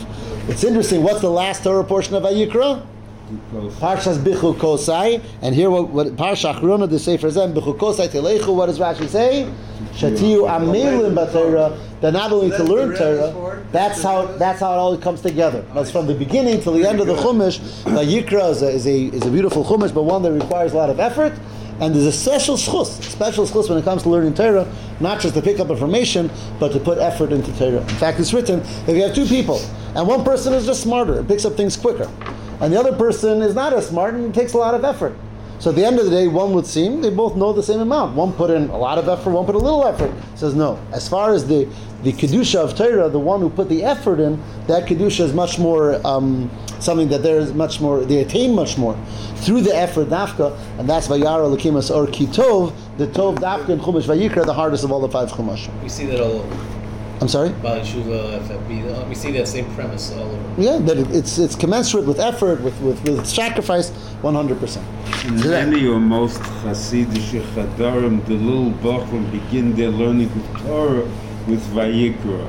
It's 0.49 0.63
interesting. 0.63 1.03
What's 1.03 1.23
the 1.23 1.29
last 1.31 1.65
Torah 1.65 1.83
portion 1.83 2.15
of 2.15 2.23
Vayikra? 2.23 2.87
Parshas 3.29 4.19
Bichu 4.19 4.55
Kosai, 4.55 5.23
and 5.43 5.55
here 5.55 5.71
what, 5.71 5.89
what 5.91 6.07
Parsha 6.17 6.55
Achrona 6.55 6.89
the 6.89 6.99
Sefer 6.99 7.29
Zem 7.31 7.53
Bichu 7.53 7.77
Kosai 7.77 8.09
Telechu. 8.09 8.55
What 8.55 8.67
does 8.67 8.79
Rashi 8.79 9.09
say? 9.09 9.53
Shatiu 9.93 10.49
Amelim 10.49 11.15
Batera. 11.15 11.79
That 12.01 12.13
not 12.13 12.31
only 12.31 12.57
to 12.57 12.63
learn 12.63 12.97
Torah, 12.97 13.61
that's 13.73 14.03
how 14.05 14.27
that's 14.27 14.61
how 14.61 14.73
it 14.73 14.77
all 14.77 14.97
comes 14.97 15.21
together. 15.21 15.63
That's 15.75 15.91
from 15.91 16.07
the 16.07 16.15
beginning 16.15 16.61
till 16.61 16.75
the 16.75 16.89
end 16.89 17.01
of 17.01 17.09
the 17.09 17.17
Chumash. 17.17 17.59
The 17.85 18.05
Yikra 18.05 18.51
is 18.51 18.63
a, 18.63 18.69
is 18.69 18.87
a 18.87 19.07
is 19.07 19.27
a 19.27 19.31
beautiful 19.31 19.65
Chumash, 19.65 19.93
but 19.93 20.05
one 20.05 20.23
that 20.23 20.33
requires 20.33 20.73
a 20.73 20.77
lot 20.77 20.91
of 20.91 21.01
effort. 21.01 21.33
And 21.81 21.95
there's 21.95 22.07
a 22.07 22.13
special 22.13 22.57
schus, 22.57 23.01
special 23.03 23.47
schus 23.47 23.69
when 23.69 23.79
it 23.79 23.85
comes 23.85 24.03
to 24.03 24.09
learning 24.09 24.35
Torah, 24.35 24.67
not 24.99 25.21
just 25.21 25.35
to 25.35 25.43
pick 25.43 25.61
up 25.61 25.71
information, 25.71 26.29
but 26.59 26.73
to 26.73 26.81
put 26.81 26.99
effort 26.99 27.31
into 27.31 27.57
Torah. 27.57 27.81
In 27.81 27.87
fact, 27.87 28.19
it's 28.19 28.33
written 28.33 28.61
if 28.61 28.89
you 28.89 29.03
have 29.03 29.15
two 29.15 29.27
people, 29.27 29.61
and 29.95 30.07
one 30.07 30.25
person 30.25 30.55
is 30.55 30.67
just 30.67 30.83
smarter 30.83 31.19
and 31.21 31.29
picks 31.29 31.45
up 31.45 31.55
things 31.55 31.77
quicker, 31.77 32.11
and 32.61 32.73
the 32.73 32.79
other 32.79 32.95
person 32.95 33.43
is 33.43 33.55
not 33.55 33.73
as 33.73 33.89
smart 33.89 34.15
and 34.15 34.25
it 34.25 34.35
takes 34.35 34.53
a 34.53 34.59
lot 34.59 34.75
of 34.75 34.85
effort. 34.85 35.17
So 35.61 35.71
at 35.71 35.77
the 35.77 35.85
end 35.85 35.99
of 35.99 36.05
the 36.05 36.13
day, 36.13 36.29
one 36.29 36.53
would 36.53 36.67
seem 36.67 37.01
they 37.01 37.11
both 37.11 37.35
know 37.35 37.53
the 37.53 37.65
same 37.65 37.81
amount. 37.81 38.15
One 38.15 38.33
put 38.33 38.51
in 38.51 38.69
a 38.71 38.79
lot 38.79 38.97
of 38.97 39.09
effort, 39.09 39.31
one 39.31 39.45
put 39.45 39.57
a 39.57 39.59
little 39.59 39.85
effort. 39.85 40.13
Says 40.37 40.55
no. 40.55 40.79
As 40.93 41.09
far 41.09 41.33
as 41.33 41.47
the 41.49 41.69
the 42.05 42.13
kedusha 42.13 42.61
of 42.61 42.77
Torah, 42.77 43.09
the 43.09 43.19
one 43.19 43.41
who 43.41 43.51
put 43.51 43.69
the 43.69 43.83
effort 43.83 44.21
in, 44.21 44.41
that 44.69 44.87
kedusha 44.87 45.21
is 45.21 45.33
much 45.33 45.59
more 45.59 46.01
um, 46.07 46.49
something 46.79 47.09
that 47.09 47.25
there 47.25 47.39
is 47.39 47.53
much 47.55 47.81
more. 47.81 48.05
They 48.05 48.21
attain 48.21 48.55
much 48.55 48.79
more 48.79 48.97
through 49.39 49.63
the 49.63 49.75
effort 49.75 50.09
dafka, 50.09 50.57
and 50.79 50.89
that's 50.89 51.09
vayara 51.09 51.53
lekimas 51.53 51.93
or 51.95 52.07
kitov, 52.07 52.73
the 52.99 53.09
tov 53.09 53.39
dafka 53.39 53.71
and 53.71 53.81
chumash 53.81 54.05
vayikra, 54.05 54.47
the 54.47 54.55
hardest 54.55 54.85
of 54.85 54.93
all 54.93 55.01
the 55.01 55.09
five 55.09 55.33
chumashim. 55.33 55.83
We 55.83 55.89
see 55.89 56.07
that 56.07 56.21
all 56.21 56.43
over. 56.43 56.78
I'm 57.21 57.27
sorry. 57.29 57.49
Bali 57.63 57.81
Shuva, 57.81 58.39
FFB. 58.47 58.71
uh, 59.05 59.09
We 59.09 59.15
see 59.17 59.33
that 59.33 59.49
same 59.49 59.67
premise 59.75 60.13
all 60.13 60.23
over. 60.23 60.61
Yeah, 60.63 60.79
that 60.79 60.99
it's 61.15 61.39
it's 61.39 61.57
commensurate 61.57 62.07
with 62.07 62.21
effort, 62.21 62.61
with 62.63 62.79
with, 62.81 63.03
with 63.09 63.27
sacrifice, 63.27 63.91
100. 64.23 64.61
percent 64.61 64.87
In 65.27 65.53
any 65.53 65.87
or 65.87 65.99
most 65.99 66.39
Hasidische 66.65 67.41
Chadarim, 67.55 68.25
the 68.27 68.35
little 68.35 68.71
Bachrim 68.85 69.31
begin 69.33 69.75
their 69.75 69.91
learning 69.91 70.31
with 70.35 70.47
Torah 70.63 71.09
with 71.49 71.63
Vayikra. 71.75 72.47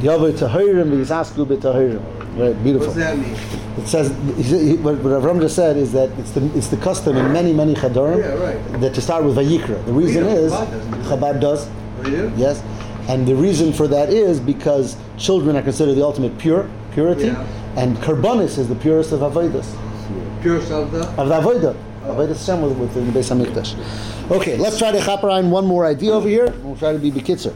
Yavai 0.00 0.32
tahirim 0.32 0.90
v'yisasku 0.90 1.46
b'tahirim. 1.46 2.02
Right, 2.36 2.62
beautiful. 2.64 2.88
What's 2.88 2.98
that 2.98 3.16
mean? 3.16 3.34
It 3.78 3.86
says 3.88 4.08
he- 4.36 4.70
he- 4.70 4.76
what 4.76 4.96
what 4.98 5.12
Avram 5.22 5.40
just 5.40 5.54
said 5.54 5.76
is 5.76 5.92
that 5.92 6.10
it's 6.18 6.32
the 6.32 6.44
it's 6.58 6.66
the 6.68 6.76
custom 6.78 7.16
in 7.16 7.32
many 7.32 7.52
many 7.52 7.74
chadarim 7.74 8.18
Yeah, 8.18 8.34
right. 8.46 8.80
that 8.80 8.94
to 8.94 9.00
start 9.00 9.24
with 9.24 9.36
vayikra. 9.36 9.78
The 9.86 9.92
reason 9.92 10.24
don't. 10.24 10.36
is 10.36 10.52
Chabad 10.52 10.70
doesn't. 10.70 11.04
Chabad 11.04 11.40
does. 11.40 11.68
Oh, 11.68 12.08
you 12.08 12.16
do? 12.16 12.32
Yes, 12.36 12.62
and 13.08 13.26
the 13.26 13.34
reason 13.34 13.72
for 13.72 13.86
that 13.88 14.10
is 14.10 14.40
because 14.40 14.96
children 15.18 15.56
are 15.56 15.62
considered 15.62 15.94
the 15.94 16.04
ultimate 16.04 16.36
pure 16.38 16.68
purity, 16.92 17.26
Yeah. 17.26 17.46
and 17.76 17.96
karbonis 17.98 18.58
is 18.58 18.68
the 18.68 18.74
purest 18.74 19.12
of 19.12 19.20
avodas 19.20 19.66
Pure 20.42 20.60
Savda? 20.60 21.18
of 21.18 21.28
the 21.28 21.40
avodah. 21.40 21.76
Avodah 22.04 22.28
Hashem 22.28 22.62
with, 22.62 22.78
with 22.78 22.94
the 22.94 23.00
Beis 23.18 23.30
Hamikdash. 23.34 24.30
Okay, 24.30 24.56
let's 24.56 24.78
try 24.78 24.92
to 24.92 24.98
chaperein 24.98 25.50
one 25.50 25.66
more 25.66 25.84
idea 25.86 26.12
over 26.12 26.28
here. 26.28 26.52
We'll 26.62 26.76
try 26.76 26.92
to 26.92 26.98
be 26.98 27.10
bekitzer. 27.10 27.54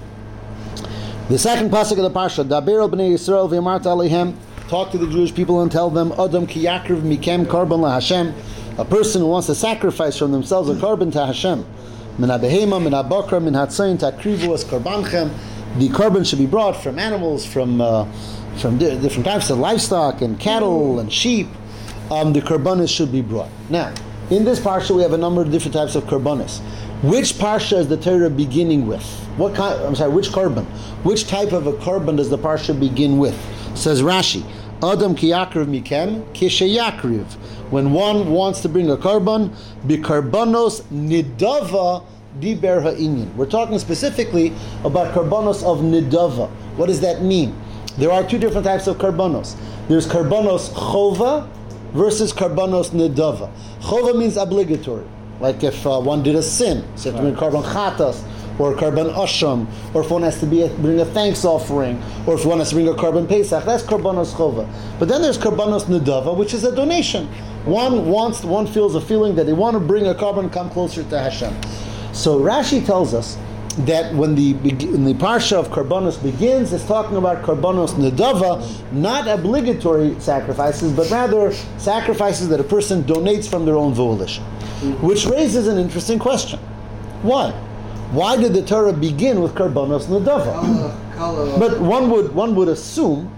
The 1.29 1.39
second 1.39 1.71
pasuk 1.71 1.93
of 1.93 1.99
the 1.99 2.11
parsha, 2.11 2.45
Daber 2.45 2.91
bnei 2.91 3.13
Yisrael 3.13 3.49
v'yamart 3.49 3.83
alehem, 3.85 4.35
talk 4.69 4.91
to 4.91 4.99
the 4.99 5.07
Jewish 5.07 5.33
people 5.35 5.63
and 5.63 5.71
tell 5.71 5.89
them, 5.91 6.13
Adam 6.19 6.47
ki 6.47 6.65
yakriv 6.65 7.03
mikem 7.03 7.47
korban 7.47 7.81
la 7.81 7.93
Hashem, 7.95 8.35
a 8.79 8.85
person 8.85 9.21
who 9.21 9.29
wants 9.29 9.47
to 9.47 9.55
sacrifice 9.55 10.17
from 10.19 10.33
themselves 10.33 10.69
a 10.69 10.75
korban 10.75 11.13
to 11.13 11.25
Hashem. 11.27 11.65
Min 12.21 12.29
ha-behema, 12.29 12.83
min 12.83 12.93
ha-bakra, 12.93 13.43
min 13.43 13.55
ha-tzayin, 13.55 13.97
takrivu 13.99 14.53
as 14.53 14.63
korbanchem. 14.63 15.31
The 15.79 15.89
korban 15.89 16.29
should 16.29 16.39
be 16.39 16.45
brought 16.45 16.77
from 16.77 16.99
animals, 16.99 17.47
from 17.47 17.81
uh, 17.81 18.05
from 18.59 18.77
di- 18.77 18.99
different 19.01 19.25
types 19.25 19.49
of 19.49 19.57
livestock 19.59 20.21
and 20.21 20.39
cattle 20.39 21.01
and 21.01 21.11
sheep. 21.11 21.49
Um, 22.11 22.35
the 22.35 22.43
korbanis 22.43 22.95
should 22.95 23.11
be 23.11 23.23
brought. 23.23 23.49
Now, 23.71 23.95
in 24.29 24.45
this 24.45 24.61
parsha, 24.61 24.95
we 24.95 25.01
have 25.01 25.15
a 25.15 25.19
number 25.19 25.41
of 25.41 25.51
different 25.51 25.73
types 25.73 25.95
of 25.95 26.05
korbanis. 26.05 26.61
Which 27.03 27.33
parsha 27.35 27.79
is 27.79 27.89
the 27.89 27.97
Torah 27.97 28.29
beginning 28.29 28.87
with? 28.87 29.03
What 29.39 29.55
kind? 29.55 29.81
I'm 29.83 29.95
sorry. 29.95 30.13
Which 30.13 30.29
korban? 30.29 30.67
Which 31.05 31.27
type 31.27 31.53
of 31.53 31.67
a 31.69 31.73
korban 31.73 32.19
does 32.19 32.29
the 32.29 32.37
parsha 32.37 32.79
begin 32.79 33.17
with? 33.17 33.35
Says 33.75 34.03
Rashi, 34.03 34.45
Adam 34.83 35.15
ki 35.15 35.29
yakriv 35.29 35.67
mikem 35.67 36.25
yakriv. 36.33 37.27
When 37.71 37.93
one 37.93 38.31
wants 38.31 38.63
to 38.63 38.69
bring 38.69 38.91
a 38.91 38.97
korban, 38.97 39.55
bikarbanos 39.87 40.83
nidava 40.85 42.05
diber 42.41 42.83
ha'inyan. 42.83 43.35
We're 43.35 43.45
talking 43.45 43.79
specifically 43.79 44.55
about 44.83 45.15
karbanos 45.15 45.63
of 45.63 45.81
nidava. 45.81 46.49
What 46.77 46.87
does 46.87 47.01
that 47.03 47.21
mean? 47.21 47.55
There 47.99 48.11
are 48.11 48.27
two 48.27 48.39
different 48.39 48.65
types 48.65 48.87
of 48.87 48.97
karbanos. 48.97 49.55
There's 49.89 50.07
karbanos 50.07 50.71
chova 50.71 51.47
versus 51.93 52.33
karbanos 52.33 52.91
nidava. 52.91 53.53
Chova 53.81 54.19
means 54.19 54.39
obligatory, 54.39 55.05
like 55.41 55.63
if 55.63 55.87
uh, 55.87 56.01
one 56.01 56.23
did 56.23 56.37
a 56.37 56.43
sin, 56.43 56.87
so 56.97 57.13
to 57.13 57.19
bring 57.19 57.35
karban 57.35 57.65
chatas 57.65 58.25
or 58.61 58.75
karban 58.75 59.13
asham, 59.15 59.67
or 59.95 60.03
if 60.03 60.11
one 60.11 60.23
has 60.23 60.39
to 60.39 60.47
be 60.47 60.63
a, 60.63 60.69
bring 60.69 61.01
a 61.01 61.05
thanks 61.05 61.45
offering, 61.47 62.01
or 62.27 62.35
if 62.35 62.45
one 62.45 62.59
has 62.59 62.69
to 62.69 62.75
bring 62.75 62.89
a 62.89 62.93
karban 62.93 63.27
pesach, 63.27 63.65
that's 63.65 63.83
karbanos 63.83 64.35
chova. 64.35 64.71
But 64.99 65.09
then 65.09 65.23
there's 65.23 65.39
karbanos 65.39 65.85
nidava, 65.85 66.37
which 66.37 66.53
is 66.53 66.65
a 66.65 66.75
donation. 66.77 67.27
One 67.65 68.07
wants, 68.07 68.45
one 68.45 68.67
feels 68.67 68.95
a 68.95 69.01
feeling 69.01 69.35
that 69.37 69.45
they 69.45 69.55
want 69.55 69.75
to 69.75 69.81
bring 69.81 70.07
a 70.07 70.15
karban, 70.15 70.53
come 70.53 70.69
closer 70.69 71.03
to 71.03 71.19
Hashem. 71.19 71.57
So 72.13 72.39
Rashi 72.39 72.85
tells 72.85 73.15
us 73.15 73.39
that 73.87 74.15
when 74.15 74.35
the 74.35 74.53
when 74.55 75.05
the 75.05 75.15
parsha 75.15 75.53
of 75.53 75.69
karbanos 75.69 76.23
begins, 76.23 76.73
it's 76.75 76.85
talking 76.85 77.17
about 77.17 77.43
karbanos 77.43 77.95
nedava, 77.95 78.93
not 78.93 79.27
obligatory 79.27 80.21
sacrifices, 80.21 80.93
but 80.93 81.09
rather 81.11 81.53
sacrifices 81.79 82.49
that 82.49 82.61
a 82.61 82.65
person 82.65 83.05
donates 83.05 83.49
from 83.49 83.65
their 83.65 83.77
own 83.77 83.95
volition, 83.95 84.45
which 85.01 85.25
raises 85.25 85.67
an 85.67 85.79
interesting 85.79 86.19
question: 86.19 86.59
Why? 87.23 87.55
Why 88.13 88.37
did 88.37 88.55
the 88.55 88.63
Torah 88.63 88.93
begin 88.93 89.41
with 89.41 89.55
karbanos 89.55 90.09
Kala. 91.17 91.59
But 91.59 91.81
one 91.81 92.11
would 92.11 92.35
one 92.35 92.55
would 92.55 92.69
assume 92.69 93.31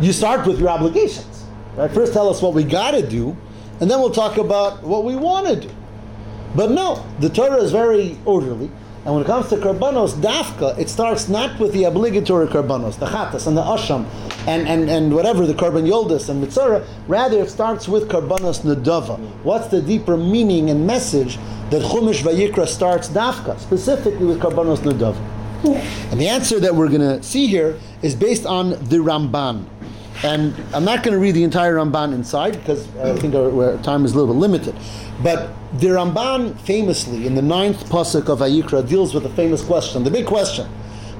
you 0.00 0.12
start 0.12 0.46
with 0.46 0.58
your 0.58 0.68
obligations. 0.68 1.44
Right? 1.76 1.90
First, 1.90 2.12
tell 2.12 2.28
us 2.28 2.42
what 2.42 2.54
we 2.54 2.64
got 2.64 2.90
to 2.92 3.06
do, 3.06 3.36
and 3.80 3.90
then 3.90 4.00
we'll 4.00 4.10
talk 4.10 4.36
about 4.36 4.82
what 4.82 5.04
we 5.04 5.16
want 5.16 5.46
to 5.46 5.68
do. 5.68 5.74
But 6.54 6.70
no, 6.72 7.04
the 7.20 7.28
Torah 7.30 7.62
is 7.62 7.70
very 7.72 8.18
orderly. 8.24 8.70
And 9.04 9.14
when 9.14 9.22
it 9.22 9.26
comes 9.26 9.48
to 9.48 9.56
karbanos, 9.56 10.12
dafka, 10.12 10.78
it 10.78 10.90
starts 10.90 11.28
not 11.28 11.58
with 11.58 11.72
the 11.72 11.84
obligatory 11.84 12.46
karbanos, 12.48 12.98
the 12.98 13.06
chatas 13.06 13.46
and 13.46 13.56
the 13.56 13.62
asham, 13.62 14.04
and, 14.46 14.68
and, 14.68 14.90
and 14.90 15.14
whatever, 15.14 15.46
the 15.46 15.54
karban 15.54 15.88
yoldis 15.88 16.28
and 16.28 16.42
mitzvah. 16.42 16.86
Rather, 17.08 17.40
it 17.40 17.48
starts 17.48 17.88
with 17.88 18.08
karbanos 18.08 18.60
nedava. 18.60 19.18
What's 19.42 19.68
the 19.68 19.80
deeper 19.80 20.18
meaning 20.18 20.68
and 20.68 20.86
message 20.86 21.38
that 21.70 21.80
Chumash 21.80 22.22
Vayikra 22.22 22.66
starts 22.68 23.08
dafka, 23.08 23.58
specifically 23.58 24.26
with 24.26 24.38
karbanos 24.38 24.80
nedava? 24.80 25.18
And 26.10 26.20
the 26.20 26.28
answer 26.28 26.60
that 26.60 26.74
we're 26.74 26.88
going 26.88 27.00
to 27.00 27.22
see 27.22 27.46
here 27.46 27.78
is 28.02 28.14
based 28.14 28.44
on 28.44 28.70
the 28.70 28.98
Ramban. 28.98 29.64
And 30.22 30.54
I'm 30.74 30.84
not 30.84 31.02
going 31.02 31.14
to 31.14 31.18
read 31.18 31.32
the 31.34 31.44
entire 31.44 31.76
Ramban 31.76 32.12
inside 32.12 32.52
because 32.52 32.86
I 32.96 33.16
think 33.16 33.34
our, 33.34 33.72
our 33.72 33.78
time 33.82 34.04
is 34.04 34.12
a 34.12 34.18
little 34.18 34.34
bit 34.34 34.38
limited. 34.40 34.76
But 35.22 35.50
the 35.78 35.88
Ramban 35.88 36.60
famously, 36.60 37.26
in 37.26 37.34
the 37.34 37.42
ninth 37.42 37.88
pasuk 37.88 38.28
of 38.28 38.40
Vayikra, 38.40 38.86
deals 38.86 39.14
with 39.14 39.24
a 39.24 39.30
famous 39.30 39.62
question, 39.64 40.04
the 40.04 40.10
big 40.10 40.26
question, 40.26 40.66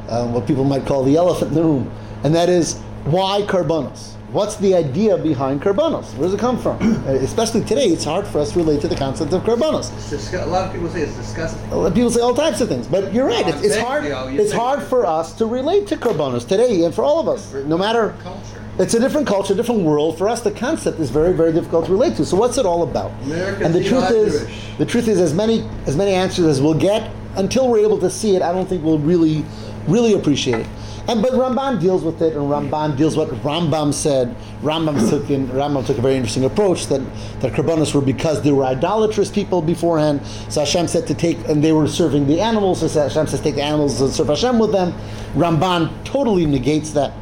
uh, 0.09 0.27
what 0.29 0.47
people 0.47 0.65
might 0.65 0.85
call 0.87 1.03
the 1.03 1.17
elephant 1.17 1.51
in 1.51 1.55
the 1.55 1.63
room, 1.65 1.91
and 2.25 2.35
that 2.35 2.49
is 2.51 2.79
why 3.05 3.43
karbanos? 3.47 4.15
What's 4.33 4.57
the 4.57 4.75
idea 4.77 5.17
behind 5.19 5.61
karbanos? 5.63 6.13
Where 6.15 6.23
does 6.29 6.35
it 6.35 6.39
come 6.41 6.57
from? 6.61 6.77
Uh, 6.81 7.13
Especially 7.15 7.65
today, 7.65 7.87
it's 7.87 8.05
hard 8.05 8.27
for 8.27 8.39
us 8.39 8.53
to 8.53 8.59
relate 8.59 8.81
to 8.83 8.89
the 8.89 8.95
concept 8.95 9.33
of 9.33 9.43
karbanos. 9.43 9.91
Disgu- 10.11 10.43
a 10.43 10.47
lot 10.47 10.67
of 10.69 10.73
people 10.73 10.89
say 10.91 11.01
it's 11.01 11.17
disgusting. 11.17 11.69
A 11.73 11.77
lot 11.77 11.87
of 11.87 11.95
People 11.95 12.11
say 12.11 12.21
all 12.21 12.35
types 12.35 12.61
of 12.61 12.69
things, 12.69 12.87
but 12.87 13.13
you're 13.15 13.27
right. 13.27 13.45
No, 13.47 13.53
It's, 13.53 13.63
it's 13.67 13.77
hard. 13.79 14.05
It's 14.05 14.53
hard 14.53 14.83
for 14.83 15.05
us 15.07 15.33
to 15.39 15.47
relate 15.47 15.87
to 15.89 15.97
karbanos 15.97 16.47
today, 16.47 16.85
and 16.85 16.95
for 16.95 17.03
all 17.03 17.19
of 17.19 17.29
us, 17.29 17.53
no 17.65 17.79
matter. 17.79 18.15
Culture. 18.23 18.60
It's 18.81 18.95
a 18.95 18.99
different 18.99 19.27
culture, 19.27 19.55
different 19.55 19.83
world. 19.83 20.17
For 20.17 20.27
us, 20.27 20.41
the 20.41 20.51
concept 20.51 21.01
is 21.01 21.11
very, 21.11 21.35
very 21.35 21.53
difficult 21.53 21.85
to 21.85 21.93
relate 21.93 22.17
to. 22.17 22.25
So, 22.25 22.39
what's 22.39 22.57
it 22.57 22.65
all 22.65 22.83
about? 22.83 23.13
Americans 23.25 23.63
and 23.63 23.75
the 23.75 23.85
truth 23.85 24.11
is, 24.11 24.41
Irish. 24.41 24.79
the 24.79 24.87
truth 24.87 25.07
is, 25.07 25.21
as 25.21 25.35
many 25.35 25.69
as 25.87 25.99
many 25.99 26.13
answers 26.13 26.47
as 26.47 26.63
we'll 26.63 26.73
get, 26.73 27.11
until 27.37 27.69
we're 27.69 27.85
able 27.85 27.99
to 27.99 28.09
see 28.09 28.37
it, 28.37 28.43
I 28.43 28.53
don't 28.53 28.67
think 28.67 28.83
we'll 28.83 28.99
really, 28.99 29.45
really 29.87 30.15
appreciate 30.15 30.61
it. 30.61 30.67
And 31.09 31.21
but 31.21 31.33
Ramban 31.33 31.79
deals 31.79 32.03
with 32.05 32.23
it, 32.23 32.35
and 32.35 32.43
Ramban 32.45 32.97
deals 32.97 33.19
what 33.19 33.29
Rambam 33.43 33.93
said. 33.93 34.35
Rambam 34.63 35.11
took 35.11 35.29
in, 35.29 35.49
Rambam 35.49 35.85
took 35.85 35.99
a 35.99 36.01
very 36.01 36.17
interesting 36.17 36.47
approach 36.47 36.87
that 36.87 37.03
that 37.41 37.53
karbanos 37.53 37.95
were 37.95 38.01
because 38.01 38.41
they 38.41 38.53
were 38.53 38.65
idolatrous 38.65 39.31
people 39.31 39.61
beforehand. 39.61 40.25
So 40.49 40.61
Hashem 40.61 40.89
said 40.89 41.07
to 41.09 41.15
take, 41.15 41.37
and 41.51 41.63
they 41.63 41.73
were 41.73 41.87
serving 41.87 42.27
the 42.27 42.41
animals. 42.41 42.81
So 42.81 42.89
Hashem 43.03 43.27
says 43.27 43.43
take 43.43 43.57
the 43.57 43.63
animals 43.63 44.01
and 44.01 44.11
serve 44.11 44.29
Hashem 44.29 44.59
with 44.59 44.73
them. 44.73 44.95
Ramban 45.35 46.03
totally 46.07 46.47
negates 46.47 46.93
that. 46.93 47.13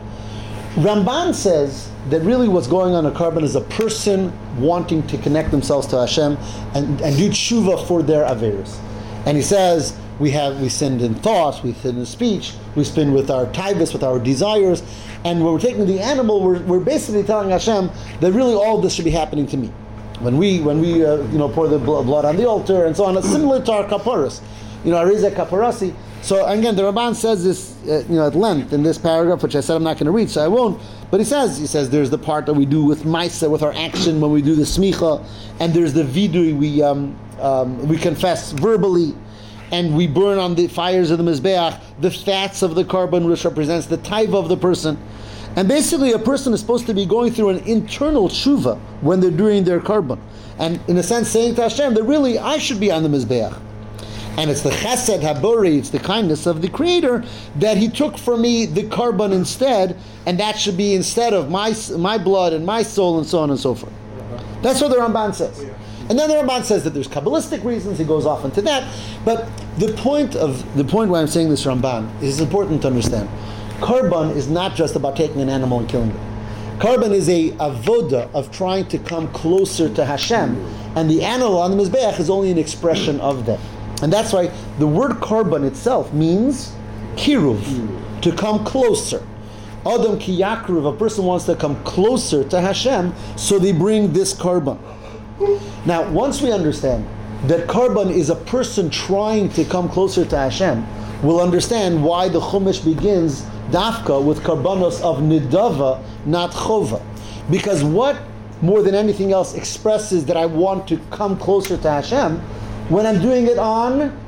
Ramban 0.78 1.35
says 1.35 1.90
that 2.11 2.20
really 2.20 2.49
what's 2.49 2.68
going 2.68 2.94
on 2.94 3.04
in 3.04 3.12
karban 3.12 3.42
is 3.42 3.56
a 3.56 3.62
person 3.62 4.32
wanting 4.61 5.04
to 5.08 5.18
connect 5.18 5.50
themselves 5.50 5.88
to 5.88 5.99
Hashem 5.99 6.37
and, 6.75 7.00
and 7.00 7.16
do 7.16 7.28
tshuva 7.30 7.87
for 7.88 8.00
their 8.02 8.25
averis. 8.25 8.78
And 9.26 9.37
he 9.37 9.42
says 9.42 9.99
we 10.20 10.30
have 10.30 10.61
we 10.61 10.68
sinned 10.68 11.02
in 11.02 11.16
thought, 11.16 11.64
we 11.64 11.73
sinned 11.73 11.99
in 11.99 12.06
speech, 12.06 12.54
we 12.76 12.85
sin 12.85 13.12
with 13.12 13.28
our 13.28 13.47
taivas, 13.47 13.92
with 13.92 14.04
our 14.04 14.20
desires, 14.20 14.82
and 15.25 15.42
when 15.42 15.52
we're 15.52 15.61
taking 15.61 15.85
the 15.87 16.00
animal, 16.00 16.42
we're, 16.42 16.61
we're 16.61 16.80
basically 16.80 17.25
telling 17.25 17.50
Hashem 17.50 17.90
that 18.20 18.32
really 18.32 18.54
all 18.54 18.80
this 18.80 18.94
should 18.94 19.04
be 19.04 19.11
happening 19.11 19.47
to 19.49 19.56
me. 19.56 19.68
When 20.20 20.37
we 20.37 20.61
when 20.61 20.80
we 20.80 21.04
uh, 21.04 21.16
you 21.16 21.38
know 21.38 21.49
pour 21.49 21.66
the 21.66 21.78
blood 21.78 22.25
on 22.25 22.37
the 22.37 22.49
altar 22.49 22.87
and 22.87 22.97
so 22.97 23.04
on, 23.04 23.20
similar 23.23 23.64
to 23.64 23.73
our 23.73 23.85
kaparas. 23.85 24.40
You 24.85 24.92
know, 24.92 25.04
Arizah 25.04 25.32
kaparasi. 25.32 25.94
So 26.23 26.45
again, 26.47 26.77
the 26.77 26.83
Ramban 26.83 27.15
says 27.15 27.45
this, 27.45 27.77
uh, 27.87 28.05
you 28.09 28.17
know, 28.17 28.27
at 28.27 28.35
length 28.35 28.73
in 28.73 28.83
this 28.83 28.99
paragraph, 28.99 29.43
which 29.43 29.55
I 29.55 29.61
said 29.61 29.77
I'm 29.77 29.85
not 29.85 29.97
going 29.97 30.07
to 30.07 30.13
read, 30.13 30.29
so 30.29 30.45
I 30.45 30.49
won't. 30.49 30.81
But 31.11 31.21
he 31.21 31.25
says, 31.25 31.59
he 31.59 31.67
says, 31.67 31.89
there's 31.89 32.11
the 32.11 32.19
part 32.19 32.45
that 32.47 32.55
we 32.55 32.67
do 32.67 32.85
with 32.85 33.05
maisa, 33.05 33.49
with 33.49 33.63
our 33.63 33.73
action 33.73 34.21
when 34.21 34.31
we 34.31 34.43
do 34.43 34.55
the 34.55 34.65
smicha, 34.65 35.25
and 35.61 35.73
there's 35.73 35.93
the 35.93 36.03
vidui 36.03 36.57
we 36.57 36.83
um, 36.83 37.19
um, 37.41 37.87
we 37.89 37.97
confess 37.97 38.53
verbally, 38.53 39.15
and 39.71 39.97
we 39.97 40.07
burn 40.07 40.39
on 40.39 40.55
the 40.55 40.67
fires 40.67 41.11
of 41.11 41.19
the 41.19 41.25
mizbeach 41.25 41.81
the 42.01 42.11
fats 42.11 42.63
of 42.63 42.75
the 42.75 42.85
karban, 42.85 43.29
which 43.29 43.45
represents 43.45 43.87
the 43.87 43.99
taiva 43.99 44.35
of 44.35 44.49
the 44.49 44.57
person. 44.57 44.99
And 45.57 45.67
basically, 45.67 46.13
a 46.13 46.19
person 46.19 46.53
is 46.53 46.61
supposed 46.61 46.87
to 46.87 46.95
be 46.95 47.07
going 47.07 47.33
through 47.33 47.51
an 47.51 47.59
internal 47.61 48.29
tshuva 48.29 48.79
when 49.01 49.21
they're 49.21 49.31
doing 49.31 49.65
their 49.65 49.81
karban, 49.81 50.19
and 50.59 50.81
in 50.89 50.99
a 50.99 51.03
sense, 51.03 51.31
saying 51.31 51.55
to 51.55 51.63
Hashem 51.63 51.95
that 51.95 52.03
really 52.03 52.39
I 52.39 52.59
should 52.59 52.81
be 52.81 52.91
on 52.91 53.03
the 53.03 53.09
mizbeach 53.09 53.59
and 54.38 54.50
it's 54.50 54.62
the 54.62 54.71
chesed 54.71 55.21
habori, 55.21 55.78
it's 55.78 55.90
the 55.90 55.99
kindness 55.99 56.47
of 56.47 56.62
the 56.62 56.68
Creator 56.68 57.25
that 57.57 57.76
He 57.76 57.88
took 57.88 58.16
from 58.16 58.40
me 58.40 58.66
the 58.66 58.85
karban 58.85 59.33
instead, 59.33 59.97
and 60.26 60.38
that 60.38 60.57
should 60.57 60.76
be 60.76 60.95
instead 60.95 61.35
of 61.35 61.50
my 61.50 61.75
my 61.97 62.18
blood 62.18 62.52
and 62.52 62.64
my 62.64 62.85
soul 62.85 63.18
and 63.18 63.26
so 63.26 63.40
on 63.40 63.50
and 63.50 63.59
so 63.59 63.75
forth. 63.75 63.92
That's 64.62 64.80
what 64.80 64.90
the 64.90 64.97
Ramban 64.97 65.35
says. 65.35 65.59
And 66.09 66.16
then 66.16 66.28
the 66.28 66.37
Ramban 66.37 66.64
says 66.64 66.85
that 66.85 66.90
there's 66.90 67.09
kabbalistic 67.09 67.64
reasons. 67.64 67.99
He 67.99 68.04
goes 68.04 68.26
off 68.26 68.45
into 68.45 68.62
that, 68.62 68.88
but 69.25 69.49
the 69.78 69.92
point 69.95 70.37
of 70.37 70.64
the 70.76 70.85
point 70.85 71.11
why 71.11 71.21
I'm 71.21 71.26
saying 71.26 71.49
this 71.50 71.64
Ramban 71.64 72.23
is 72.23 72.40
important 72.40 72.83
to 72.83 72.88
understand. 72.88 73.28
Karban 73.80 74.37
is 74.37 74.49
not 74.49 74.76
just 74.76 74.95
about 74.95 75.16
taking 75.16 75.40
an 75.40 75.49
animal 75.49 75.80
and 75.80 75.88
killing 75.88 76.11
it. 76.11 76.16
Karban 76.78 77.11
is 77.11 77.28
a 77.28 77.50
avoda 77.52 78.33
of 78.35 78.52
trying 78.52 78.87
to 78.87 78.99
come 79.00 79.26
closer 79.33 79.92
to 79.95 80.04
Hashem, 80.04 80.57
and 80.95 81.11
the 81.11 81.25
animal 81.25 81.59
on 81.59 81.76
the 81.76 81.83
mizbeach 81.83 82.21
is 82.21 82.30
only 82.30 82.52
an 82.52 82.59
expression 82.59 83.21
of 83.21 83.47
that. 83.47 83.59
And 84.02 84.12
that's 84.12 84.33
why 84.33 84.50
the 84.78 84.87
word 84.87 85.12
karban 85.12 85.67
itself 85.67 86.12
means 86.12 86.75
kiruv, 87.17 88.23
to 88.23 88.33
come 88.33 88.64
closer. 88.64 89.26
Adam 89.87 90.19
ki 90.19 90.38
yakruv, 90.38 90.93
a 90.93 90.97
person 90.97 91.25
wants 91.25 91.47
to 91.47 91.57
come 91.57 91.83
closer 91.85 92.45
to 92.45 92.61
Hashem, 92.61 93.14
so 93.37 93.59
they 93.59 93.73
bring 93.73 94.12
this 94.12 94.35
karban. 94.35 94.78
Now, 95.87 96.09
once 96.11 96.43
we 96.43 96.52
understand 96.52 97.07
that 97.45 97.69
karban 97.69 98.11
is 98.11 98.31
a 98.31 98.35
person 98.35 98.90
trying 98.90 99.49
to 99.50 99.64
come 99.64 99.88
closer 99.88 100.25
to 100.25 100.37
Hashem, 100.37 100.87
we'll 101.23 101.40
understand 101.40 102.02
why 102.02 102.28
the 102.28 102.40
Chumash 102.40 102.85
begins 102.85 103.43
dafka 103.71 104.23
with 104.23 104.40
karbanos 104.40 105.00
of 105.00 105.19
nidava, 105.19 106.02
not 106.26 106.50
chova. 106.50 107.02
Because 107.50 107.83
what 107.83 108.17
more 108.61 108.83
than 108.83 108.95
anything 108.95 109.33
else 109.33 109.55
expresses 109.55 110.25
that 110.26 110.37
I 110.37 110.47
want 110.47 110.88
to 110.88 110.99
come 111.11 111.38
closer 111.38 111.76
to 111.76 111.90
Hashem 111.90 112.43
when 112.88 113.07
I'm 113.07 113.21
doing 113.21 113.47
it 113.47 113.59
on 113.59 114.18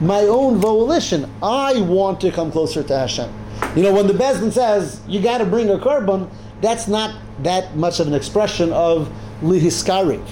my 0.00 0.22
own 0.22 0.56
volition. 0.58 1.30
I 1.42 1.80
want 1.82 2.20
to 2.22 2.30
come 2.30 2.50
closer 2.50 2.82
to 2.82 2.98
Hashem. 2.98 3.30
You 3.76 3.82
know, 3.82 3.92
when 3.92 4.06
the 4.06 4.14
Bezdin 4.14 4.52
says 4.52 5.00
you 5.06 5.20
got 5.20 5.38
to 5.38 5.44
bring 5.44 5.68
a 5.70 5.78
karban, 5.78 6.28
that's 6.60 6.88
not 6.88 7.14
that 7.42 7.76
much 7.76 8.00
of 8.00 8.06
an 8.06 8.14
expression 8.14 8.72
of 8.72 9.12
lihiskariv. 9.42 10.26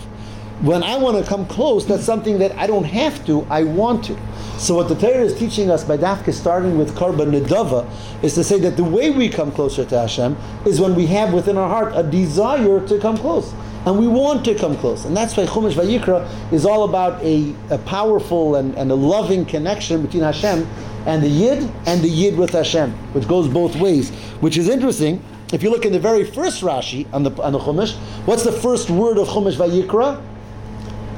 When 0.62 0.82
I 0.82 0.96
want 0.96 1.22
to 1.22 1.28
come 1.28 1.46
close, 1.46 1.86
that's 1.86 2.04
something 2.04 2.38
that 2.40 2.52
I 2.56 2.66
don't 2.66 2.84
have 2.84 3.24
to, 3.26 3.46
I 3.48 3.62
want 3.62 4.04
to. 4.06 4.18
So 4.58 4.74
what 4.74 4.88
the 4.88 4.96
Torah 4.96 5.22
is 5.22 5.38
teaching 5.38 5.70
us 5.70 5.84
by 5.84 5.96
Dafka, 5.96 6.34
starting 6.34 6.76
with 6.76 6.96
Karban 6.96 7.30
Nedava, 7.30 7.88
is 8.24 8.34
to 8.34 8.42
say 8.42 8.58
that 8.60 8.76
the 8.76 8.82
way 8.82 9.10
we 9.10 9.28
come 9.28 9.52
closer 9.52 9.84
to 9.84 10.00
Hashem 10.00 10.36
is 10.66 10.80
when 10.80 10.96
we 10.96 11.06
have 11.06 11.32
within 11.32 11.56
our 11.56 11.68
heart 11.68 11.92
a 11.94 12.02
desire 12.02 12.84
to 12.88 12.98
come 12.98 13.16
close. 13.16 13.54
And 13.86 13.98
we 13.98 14.08
want 14.08 14.44
to 14.44 14.54
come 14.54 14.76
close. 14.76 15.04
And 15.04 15.16
that's 15.16 15.36
why 15.36 15.46
Chumash 15.46 15.74
Vayikra 15.74 16.52
is 16.52 16.66
all 16.66 16.84
about 16.84 17.22
a, 17.22 17.54
a 17.70 17.78
powerful 17.78 18.56
and, 18.56 18.74
and 18.76 18.90
a 18.90 18.94
loving 18.94 19.44
connection 19.44 20.02
between 20.02 20.22
Hashem 20.22 20.66
and 21.06 21.22
the 21.22 21.28
Yid 21.28 21.70
and 21.86 22.02
the 22.02 22.08
Yid 22.08 22.36
with 22.36 22.50
Hashem, 22.50 22.92
which 23.12 23.26
goes 23.26 23.48
both 23.48 23.76
ways. 23.76 24.10
Which 24.40 24.56
is 24.56 24.68
interesting. 24.68 25.22
If 25.52 25.62
you 25.62 25.70
look 25.70 25.86
in 25.86 25.92
the 25.92 26.00
very 26.00 26.24
first 26.24 26.62
Rashi 26.62 27.10
on 27.14 27.22
the, 27.22 27.30
on 27.42 27.52
the 27.52 27.58
Chumash, 27.58 27.94
what's 28.26 28.44
the 28.44 28.52
first 28.52 28.90
word 28.90 29.16
of 29.16 29.28
Chumash 29.28 29.56
Vayikra? 29.56 30.22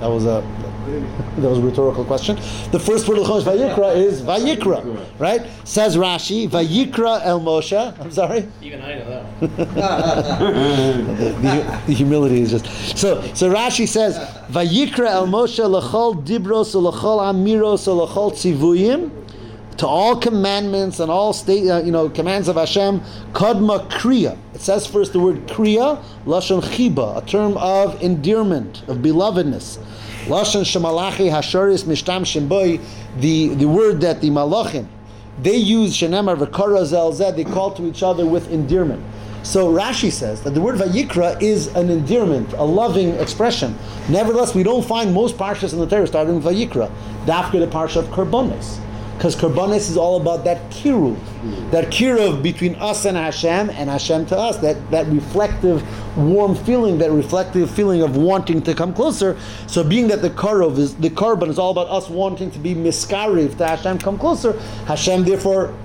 That 0.01 0.07
was 0.07 0.25
a 0.25 0.43
that 0.91 1.49
was 1.49 1.59
a 1.59 1.63
rhetorical 1.63 2.05
question. 2.05 2.37
The 2.73 2.81
first 2.81 3.09
word 3.09 3.19
of 3.19 3.27
Chumash 3.27 3.43
Vayikra 3.43 3.97
is 3.97 4.23
Vayikra, 4.23 5.19
right? 5.19 5.47
Says 5.65 5.97
Rashi, 5.97 6.49
Vayikra 6.49 7.21
El 7.25 7.41
Moshe. 7.41 7.99
I'm 8.01 8.11
sorry. 8.11 8.49
Even 8.63 8.83
I 8.83 8.99
know 8.99 9.09
that. 9.09 9.41
the, 11.43 11.83
the 11.87 11.93
humility 11.93 12.43
is 12.43 12.51
just 12.51 12.99
so. 12.99 13.23
So 13.35 13.53
Rashi 13.53 13.87
says, 13.89 14.17
"Vayikra 14.51 15.11
el 15.11 15.27
Moshe 15.27 15.65
lechol 15.65 16.25
dibros 16.25 16.75
lechol 16.75 17.21
amiros 17.21 17.87
lechol 17.87 18.33
tzivuyim." 18.33 19.20
To 19.81 19.87
all 19.87 20.17
commandments 20.17 21.01
and 21.01 21.11
all 21.11 21.33
state, 21.33 21.69
uh, 21.69 21.83
you 21.83 21.91
know, 21.91 22.09
commands 22.09 22.49
of 22.49 22.57
Hashem, 22.57 23.01
kadma 23.33 23.91
kriya. 23.91 24.37
It 24.55 24.61
says 24.61 24.87
first 24.87 25.13
the 25.13 25.21
word 25.21 25.47
kriya, 25.47 26.03
lashon 26.27 26.63
chiba, 26.63 27.23
a 27.23 27.27
term 27.27 27.57
of 27.57 28.03
endearment, 28.03 28.83
of 28.89 28.99
belovedness. 28.99 29.79
Lashon 30.27 30.63
shemalachi 30.63 31.31
hasharis 31.31 31.85
mishtam 31.85 32.23
shemboy, 32.23 32.81
the 33.21 33.55
the 33.55 33.67
word 33.67 34.01
that 34.03 34.21
the 34.21 34.29
malachim 34.29 34.87
they 35.43 35.57
use 35.57 35.97
shenemar 35.97 36.37
v'kara 36.37 36.85
zel 36.85 37.13
zeh, 37.13 37.35
they 37.35 37.45
call 37.45 37.73
to 37.73 37.87
each 37.87 38.03
other 38.03 38.27
with 38.27 38.51
endearment. 38.51 39.03
So 39.43 39.73
Rashi 39.73 40.13
says 40.13 40.43
that 40.43 40.51
the 40.51 40.61
word 40.61 40.79
vayikra 40.79 41.41
is 41.41 41.69
an 41.69 41.89
endearment, 41.89 42.53
a 42.53 42.65
loving 42.65 43.15
expression. 43.15 43.75
Nevertheless, 44.11 44.55
we 44.55 44.63
don't 44.63 44.85
find 44.85 45.15
most 45.15 45.39
parshas 45.39 45.73
in 45.73 45.79
the 45.79 45.87
Torah 45.87 46.07
starting 46.07 46.35
with 46.35 46.45
vayikra. 46.45 46.93
Dafka 47.25 47.53
the 47.53 47.67
parsha 47.67 47.97
of 47.97 48.07
karbonis. 48.09 48.79
Because 49.21 49.37
karbonis 49.37 49.91
is 49.91 49.99
all 49.99 50.19
about 50.19 50.45
that 50.45 50.71
kiruv, 50.71 51.15
that 51.73 51.89
kiruv 51.89 52.43
between 52.43 52.75
us 52.77 53.05
and 53.05 53.19
Hashem, 53.19 53.69
and 53.69 53.91
Hashem 53.91 54.25
to 54.25 54.39
us, 54.39 54.57
that, 54.63 54.91
that 54.91 55.07
reflective, 55.09 55.85
warm 56.17 56.55
feeling, 56.55 56.97
that 56.97 57.11
reflective 57.11 57.71
feeling 57.71 58.01
of 58.01 58.17
wanting 58.17 58.63
to 58.63 58.75
come 58.75 58.95
closer. 58.95 59.39
So 59.67 59.85
being 59.85 60.09
that 60.09 60.23
the 60.23 60.31
karov 60.31 60.79
is 60.79 60.97
the 60.97 61.11
karban 61.11 61.49
is 61.49 61.59
all 61.59 61.71
about 61.71 61.89
us 61.89 62.09
wanting 62.09 62.51
to 62.53 62.59
be 62.59 62.75
miskariv 62.75 63.59
to 63.59 63.67
Hashem, 63.67 63.99
come 63.99 64.19
closer. 64.19 64.59
Hashem 64.87 65.25
therefore 65.25 65.77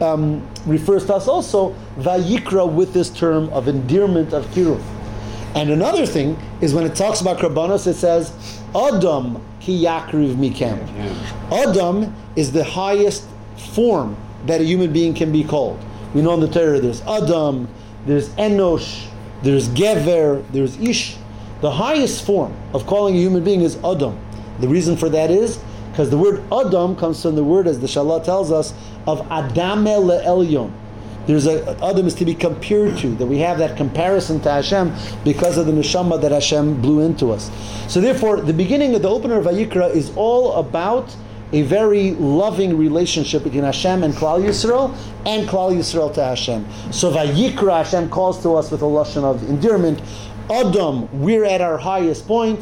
um, 0.00 0.44
refers 0.66 1.06
to 1.06 1.14
us 1.14 1.28
also 1.28 1.76
vayikra 1.96 2.68
with 2.68 2.92
this 2.92 3.08
term 3.08 3.50
of 3.50 3.68
endearment 3.68 4.32
of 4.32 4.44
kiruv. 4.46 4.82
And 5.54 5.70
another 5.70 6.06
thing 6.06 6.36
is 6.60 6.74
when 6.74 6.86
it 6.86 6.96
talks 6.96 7.20
about 7.20 7.38
karbanos, 7.38 7.86
it 7.86 7.94
says 7.94 8.59
Adam 8.74 9.42
ki 9.60 9.84
yakriv 9.84 10.36
mikem. 10.36 10.78
Adam 11.50 12.14
is 12.36 12.52
the 12.52 12.64
highest 12.64 13.26
form 13.56 14.16
that 14.46 14.60
a 14.60 14.64
human 14.64 14.92
being 14.92 15.14
can 15.14 15.32
be 15.32 15.44
called. 15.44 15.78
We 16.14 16.22
know 16.22 16.34
in 16.34 16.40
the 16.40 16.48
Torah 16.48 16.80
there's 16.80 17.02
Adam, 17.02 17.68
there's 18.06 18.30
Enosh, 18.30 19.06
there's 19.42 19.68
Gever, 19.70 20.44
there's 20.52 20.80
Ish. 20.80 21.16
The 21.60 21.70
highest 21.70 22.24
form 22.24 22.54
of 22.72 22.86
calling 22.86 23.14
a 23.16 23.18
human 23.18 23.44
being 23.44 23.60
is 23.60 23.76
Adam. 23.84 24.18
The 24.60 24.68
reason 24.68 24.96
for 24.96 25.08
that 25.10 25.30
is 25.30 25.58
because 25.90 26.10
the 26.10 26.18
word 26.18 26.42
Adam 26.52 26.96
comes 26.96 27.20
from 27.20 27.34
the 27.34 27.44
word, 27.44 27.66
as 27.66 27.80
the 27.80 27.86
Shalah 27.86 28.24
tells 28.24 28.50
us, 28.50 28.72
of 29.06 29.20
Adame 29.28 29.98
le'elyon. 30.00 30.72
There's 31.30 31.46
a 31.46 31.78
Adam 31.80 32.08
is 32.08 32.14
to 32.16 32.24
be 32.24 32.34
compared 32.34 32.98
to, 32.98 33.14
that 33.14 33.26
we 33.26 33.38
have 33.38 33.58
that 33.58 33.76
comparison 33.76 34.40
to 34.40 34.50
Hashem 34.50 34.92
because 35.22 35.58
of 35.58 35.66
the 35.66 35.72
neshama 35.72 36.20
that 36.20 36.32
Hashem 36.32 36.82
blew 36.82 37.02
into 37.02 37.30
us. 37.30 37.52
So 37.86 38.00
therefore, 38.00 38.40
the 38.40 38.52
beginning 38.52 38.96
of 38.96 39.02
the 39.02 39.08
opener 39.08 39.36
of 39.36 39.44
Vayikra 39.44 39.94
is 39.94 40.10
all 40.16 40.54
about 40.54 41.14
a 41.52 41.62
very 41.62 42.14
loving 42.14 42.76
relationship 42.76 43.44
between 43.44 43.62
Hashem 43.62 44.02
and 44.02 44.12
Klal 44.12 44.42
Yisrael, 44.42 44.92
and 45.24 45.48
Klal 45.48 45.72
Yisrael 45.72 46.12
to 46.14 46.24
Hashem. 46.24 46.66
So 46.90 47.12
Vayikra, 47.12 47.84
Hashem 47.84 48.10
calls 48.10 48.42
to 48.42 48.56
us 48.56 48.72
with 48.72 48.82
a 48.82 48.86
lashon 48.86 49.22
of 49.22 49.48
endearment. 49.48 50.02
Adam, 50.50 51.08
we're 51.22 51.44
at 51.44 51.60
our 51.60 51.78
highest 51.78 52.26
point. 52.26 52.58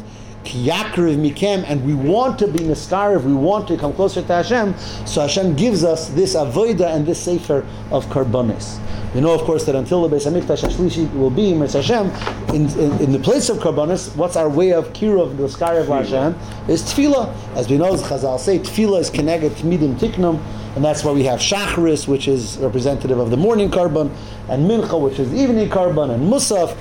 Kiyakriv 0.49 1.17
mikem, 1.17 1.63
and 1.67 1.85
we 1.85 1.93
want 1.93 2.39
to 2.39 2.47
be 2.47 2.59
niskariv, 2.59 3.23
we 3.23 3.33
want 3.33 3.67
to 3.67 3.77
come 3.77 3.93
closer 3.93 4.23
to 4.23 4.27
Hashem. 4.27 4.75
So 5.05 5.21
Hashem 5.21 5.55
gives 5.55 5.83
us 5.83 6.09
this 6.09 6.33
avoida 6.33 6.95
and 6.95 7.05
this 7.05 7.21
sefer 7.21 7.63
of 7.91 8.07
karbonis. 8.07 8.79
We 9.13 9.21
know, 9.21 9.33
of 9.33 9.41
course, 9.41 9.65
that 9.65 9.75
until 9.75 10.07
the 10.07 10.15
Beis 10.15 10.25
Hamikdash 10.25 10.63
Hashlishi 10.63 11.13
will 11.13 11.29
be 11.29 11.51
Mirz 11.51 11.73
Hashem, 11.73 12.09
in, 12.55 12.67
in, 12.79 12.99
in 12.99 13.11
the 13.11 13.19
place 13.19 13.49
of 13.49 13.57
karbonis, 13.57 14.15
what's 14.15 14.35
our 14.35 14.49
way 14.49 14.73
of 14.73 14.91
kiruv 14.93 15.35
niskariv 15.35 15.85
Hashem 15.85 16.35
is 16.67 16.81
tefillah. 16.81 17.31
As 17.55 17.69
we 17.69 17.77
know, 17.77 17.93
as 17.93 18.01
Chazal 18.01 18.39
say, 18.39 18.57
tefillah 18.57 19.01
is 19.01 19.11
keneged 19.11 19.51
tmidim 19.51 19.99
tiknum, 19.99 20.39
and 20.75 20.83
that's 20.83 21.03
why 21.03 21.11
we 21.11 21.25
have 21.25 21.39
shachris, 21.39 22.07
which 22.07 22.27
is 22.27 22.57
representative 22.57 23.19
of 23.19 23.29
the 23.29 23.37
morning 23.37 23.69
karban, 23.69 24.11
and 24.49 24.67
mincha, 24.67 24.99
which 24.99 25.19
is 25.19 25.29
the 25.29 25.37
evening 25.37 25.69
karban, 25.69 26.09
and 26.09 26.23
musaf. 26.23 26.75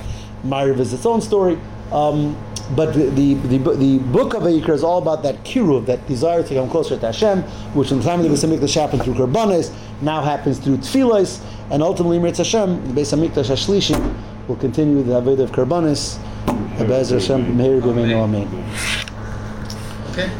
Mariv 0.44 0.78
is 0.78 0.94
its 0.94 1.04
own 1.04 1.20
story. 1.20 1.58
Um, 1.92 2.36
but 2.76 2.92
the, 2.94 3.34
the, 3.34 3.58
the, 3.74 3.98
book 3.98 4.34
of 4.34 4.42
Vayikra 4.42 4.70
is 4.70 4.84
all 4.84 4.98
about 4.98 5.22
that 5.22 5.42
kiruv, 5.44 5.86
that 5.86 6.06
desire 6.06 6.42
to 6.42 6.54
come 6.54 6.68
closer 6.68 6.98
to 6.98 7.06
Hashem, 7.06 7.42
which 7.74 7.90
in 7.90 7.98
the 7.98 8.04
time 8.04 8.20
of 8.20 8.28
the 8.28 8.34
Beis 8.34 8.46
Hamikdash 8.46 8.74
happened 8.74 9.02
through 9.02 9.14
karbanes, 9.14 9.72
now 10.02 10.22
happens 10.22 10.58
through 10.58 10.78
tefillas, 10.78 11.42
and 11.70 11.82
ultimately 11.82 12.18
Mirz 12.18 12.38
Hashem, 12.38 12.94
the 12.94 13.00
Beis 13.00 13.16
Hamikdash 13.16 13.50
Hashlishi, 13.50 14.48
will 14.48 14.56
continue 14.56 15.02
the 15.02 15.12
avodah 15.12 15.40
of 15.40 15.52
karbanes. 15.52 16.18
Be'ezer 16.78 17.18
Hashem, 17.18 17.56
Meir 17.56 17.82
Amen. 17.82 18.46
Okay. 20.10 20.30